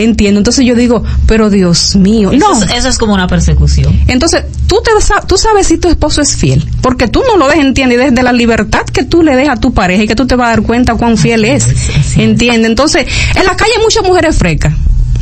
Entiendo. 0.00 0.40
Entonces 0.40 0.64
yo 0.64 0.74
digo, 0.74 1.02
pero 1.26 1.50
Dios 1.50 1.96
mío. 1.96 2.32
Eso, 2.32 2.48
no. 2.48 2.64
es, 2.64 2.70
eso 2.74 2.88
es 2.88 2.98
como 2.98 3.14
una 3.14 3.26
persecución. 3.26 3.98
Entonces, 4.06 4.44
tú, 4.66 4.76
te, 4.82 4.90
tú 5.26 5.36
sabes 5.36 5.66
si 5.66 5.78
tu 5.78 5.88
esposo 5.88 6.22
es 6.22 6.36
fiel, 6.36 6.68
porque 6.80 7.08
tú 7.08 7.22
no 7.26 7.36
lo 7.36 7.48
dejas, 7.48 7.64
entiende, 7.64 7.96
desde 7.96 8.22
la 8.22 8.32
libertad 8.32 8.84
que 8.84 9.04
tú 9.04 9.22
le 9.22 9.36
dejas 9.36 9.58
a 9.58 9.60
tu 9.60 9.74
pareja 9.74 10.04
y 10.04 10.06
que 10.06 10.14
tú 10.14 10.26
te 10.26 10.36
vas 10.36 10.46
a 10.46 10.50
dar 10.50 10.62
cuenta 10.62 10.94
cuán 10.94 11.16
fiel 11.18 11.44
es, 11.44 11.66
es, 11.66 11.90
así 11.90 12.00
es. 12.00 12.16
entiende. 12.18 12.68
Entonces, 12.68 13.06
en 13.34 13.44
la 13.44 13.56
calle 13.56 13.72
hay 13.76 13.82
muchas 13.82 14.04
mujeres 14.04 14.36
frecas, 14.36 14.72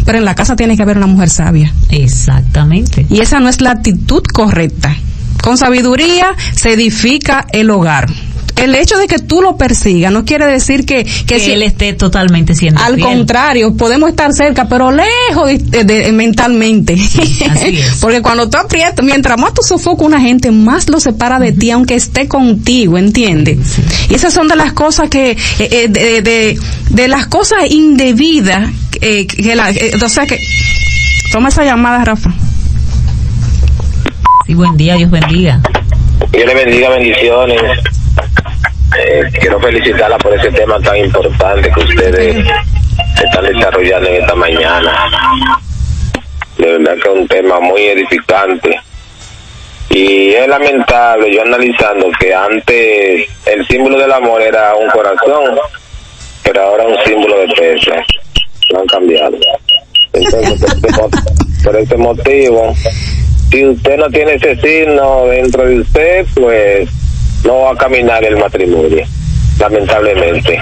pero 0.05 0.19
en 0.19 0.25
la 0.25 0.35
casa 0.35 0.57
tiene 0.57 0.77
que 0.77 0.83
haber 0.83 0.97
una 0.97 1.07
mujer 1.07 1.31
sabia. 1.31 1.73
Exactamente. 1.91 3.07
Y 3.11 3.21
esa 3.21 3.41
no 3.41 3.49
es 3.49 3.61
la 3.61 3.73
actitud 3.73 4.23
correcta. 4.33 4.97
Con 5.43 5.57
sabiduría 5.57 6.35
se 6.55 6.73
edifica 6.73 7.47
el 7.53 7.71
hogar. 7.71 8.09
El 8.63 8.75
hecho 8.75 8.97
de 8.99 9.07
que 9.07 9.19
tú 9.19 9.41
lo 9.41 9.57
persigas 9.57 10.13
no 10.13 10.25
quiere 10.25 10.47
decir 10.47 10.85
que, 10.85 11.05
que, 11.05 11.25
Que 11.27 11.41
si- 11.41 11.53
él 11.53 11.63
esté 11.63 11.93
totalmente 11.93 12.55
siendo 12.55 12.81
al 12.83 12.95
fiel. 12.97 13.07
contrario, 13.07 13.75
podemos 13.75 14.11
estar 14.11 14.33
cerca, 14.33 14.69
pero 14.69 14.91
lejos 14.91 15.47
de, 15.71 15.85
de- 15.85 16.13
mentalmente. 16.13 16.95
así 16.95 17.79
es. 17.79 17.99
Porque 18.01 18.21
cuando 18.23 18.49
tú 18.51 18.59
aprietas, 18.59 19.05
mientras 19.05 19.39
más 19.39 19.55
tú 19.55 19.63
sofocas 19.63 20.03
a 20.03 20.07
una 20.07 20.21
gente, 20.21 20.51
más 20.51 20.89
lo 20.89 20.99
separa 21.01 21.39
de 21.39 21.53
ti, 21.53 21.71
aunque 21.71 21.95
esté 21.95 22.27
contigo, 22.29 22.99
¿entiendes? 22.99 23.59
Y 24.11 24.15
esas 24.15 24.33
son 24.35 24.49
de 24.49 24.57
las 24.57 24.73
cosas 24.73 25.09
que, 25.09 25.31
eh, 25.33 25.37
eh, 25.59 25.87
de, 25.89 26.23
de, 26.23 26.59
de 26.91 27.09
las 27.09 27.27
cosas 27.27 27.71
indebidas, 27.71 28.71
eh, 29.01 29.27
que 29.27 29.55
la, 29.55 29.71
eh, 29.71 29.93
o 30.05 30.09
sea 30.09 30.27
que, 30.27 30.39
toma 31.33 31.49
esa 31.51 31.65
llamada, 31.65 32.05
Rafa. 32.05 32.33
Sí, 34.47 34.55
buen 34.55 34.77
día, 34.77 34.95
Dios 34.97 35.11
bendiga. 35.11 35.61
Dios 36.33 36.47
le 36.47 36.55
bendiga, 36.55 36.89
bendiciones. 36.91 37.61
Eh, 38.97 39.23
quiero 39.39 39.61
felicitarla 39.61 40.17
por 40.19 40.35
ese 40.35 40.51
tema 40.51 40.81
tan 40.81 40.97
importante 40.97 41.71
que 41.71 41.81
ustedes 41.81 42.47
están 43.23 43.45
desarrollando 43.45 44.09
en 44.09 44.23
esta 44.23 44.35
mañana. 44.35 45.09
De 46.57 46.79
verdad 46.79 46.95
que 46.95 47.09
es 47.09 47.15
un 47.15 47.29
tema 47.29 47.61
muy 47.61 47.83
edificante. 47.83 48.81
Y 49.91 50.33
es 50.35 50.49
lamentable, 50.49 51.35
yo 51.35 51.43
analizando 51.43 52.09
que 52.19 52.35
antes 52.35 53.29
el 53.47 53.67
símbolo 53.67 53.99
del 53.99 54.13
amor 54.13 54.41
era 54.43 54.75
un 54.75 54.89
corazón, 54.91 55.59
pero 56.43 56.63
ahora 56.63 56.85
un 56.85 56.97
símbolo 57.05 57.39
de 57.41 57.49
peso. 57.49 57.93
Lo 58.71 58.81
han 58.81 58.87
cambiado. 58.87 59.37
Entonces, 60.13 60.61
por 60.61 60.71
este, 60.71 61.65
por 61.65 61.77
este 61.77 61.97
motivo, 61.97 62.75
si 63.51 63.65
usted 63.65 63.97
no 63.97 64.09
tiene 64.09 64.35
ese 64.35 64.57
signo 64.57 65.27
dentro 65.27 65.65
de 65.65 65.81
usted, 65.81 66.27
pues 66.35 66.89
no 67.49 67.61
va 67.63 67.73
a 67.73 67.77
caminar 67.77 68.23
el 68.25 68.37
matrimonio, 68.37 69.05
lamentablemente. 69.59 70.59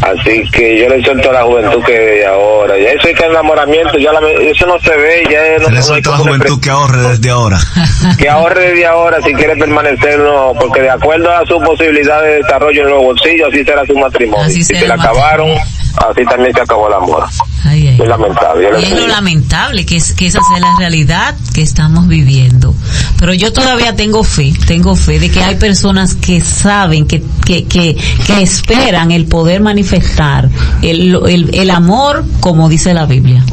Así 0.00 0.42
que 0.50 0.78
yo 0.80 0.88
le 0.88 1.02
suelto 1.04 1.28
a 1.28 1.32
la 1.34 1.42
juventud 1.42 1.84
que 1.84 1.92
de 1.92 2.26
ahora, 2.26 2.78
ya 2.78 2.88
eso 2.92 3.06
es 3.08 3.14
que 3.18 3.24
el 3.26 3.32
enamoramiento, 3.32 3.98
ya 3.98 4.10
la- 4.14 4.20
eso 4.50 4.64
no 4.66 4.78
se 4.80 4.96
ve, 4.96 5.22
ya 5.30 5.58
no, 5.58 5.64
Se 5.66 5.70
le 5.70 5.70
no 5.72 5.76
hay 5.76 5.82
suelta 5.82 6.08
a 6.08 6.12
la 6.12 6.18
juventud 6.18 6.58
que 6.60 6.70
ahorre 6.70 7.00
desde 7.10 7.28
ahora. 7.30 7.58
que 8.18 8.28
ahorre 8.30 8.68
desde 8.70 8.86
ahora 8.86 9.18
si 9.20 9.34
quiere 9.34 9.56
permanecer, 9.56 10.18
no, 10.20 10.54
porque 10.58 10.80
de 10.80 10.88
acuerdo 10.90 11.30
a 11.30 11.44
su 11.44 11.60
posibilidad 11.60 12.22
de 12.22 12.36
desarrollo 12.42 12.82
en 12.82 12.88
los 12.88 13.02
bolsillos, 13.02 13.48
así 13.52 13.62
será 13.62 13.84
su 13.84 13.94
matrimonio. 13.94 14.46
Así 14.46 14.64
si 14.64 14.74
se 14.74 14.86
le 14.88 14.94
acabaron, 14.94 15.50
así 15.96 16.24
también 16.24 16.54
se 16.54 16.60
acabó 16.60 16.88
el 16.88 16.94
amor. 16.94 17.26
Ay, 17.64 17.88
ay. 17.88 17.98
Es 18.00 18.08
lamentable. 18.08 18.72
le 18.72 18.80
Y 18.80 18.84
es 18.84 19.00
lo 19.00 19.06
lamentable 19.06 19.86
que, 19.86 19.96
es, 19.96 20.12
que 20.12 20.26
esa 20.26 20.40
sea 20.42 20.60
la 20.60 20.76
realidad 20.78 21.34
que 21.54 21.62
estamos 21.62 22.08
viviendo. 22.08 22.74
Pero 23.18 23.34
yo 23.34 23.52
todavía 23.52 23.96
tengo 23.96 24.24
fe, 24.24 24.52
tengo 24.66 24.96
fe 24.96 25.18
de 25.18 25.30
que 25.30 25.42
hay 25.42 25.56
personas 25.56 26.14
que 26.14 26.40
saben, 26.40 27.06
que, 27.06 27.22
que, 27.44 27.66
que, 27.66 27.96
que 28.26 28.42
esperan 28.42 29.10
el 29.10 29.26
poder 29.26 29.60
manifestar 29.60 30.48
el, 30.82 31.14
el, 31.26 31.50
el 31.54 31.70
amor 31.70 32.24
como 32.40 32.68
dice 32.68 32.94
la 32.94 33.06
Biblia. 33.06 33.44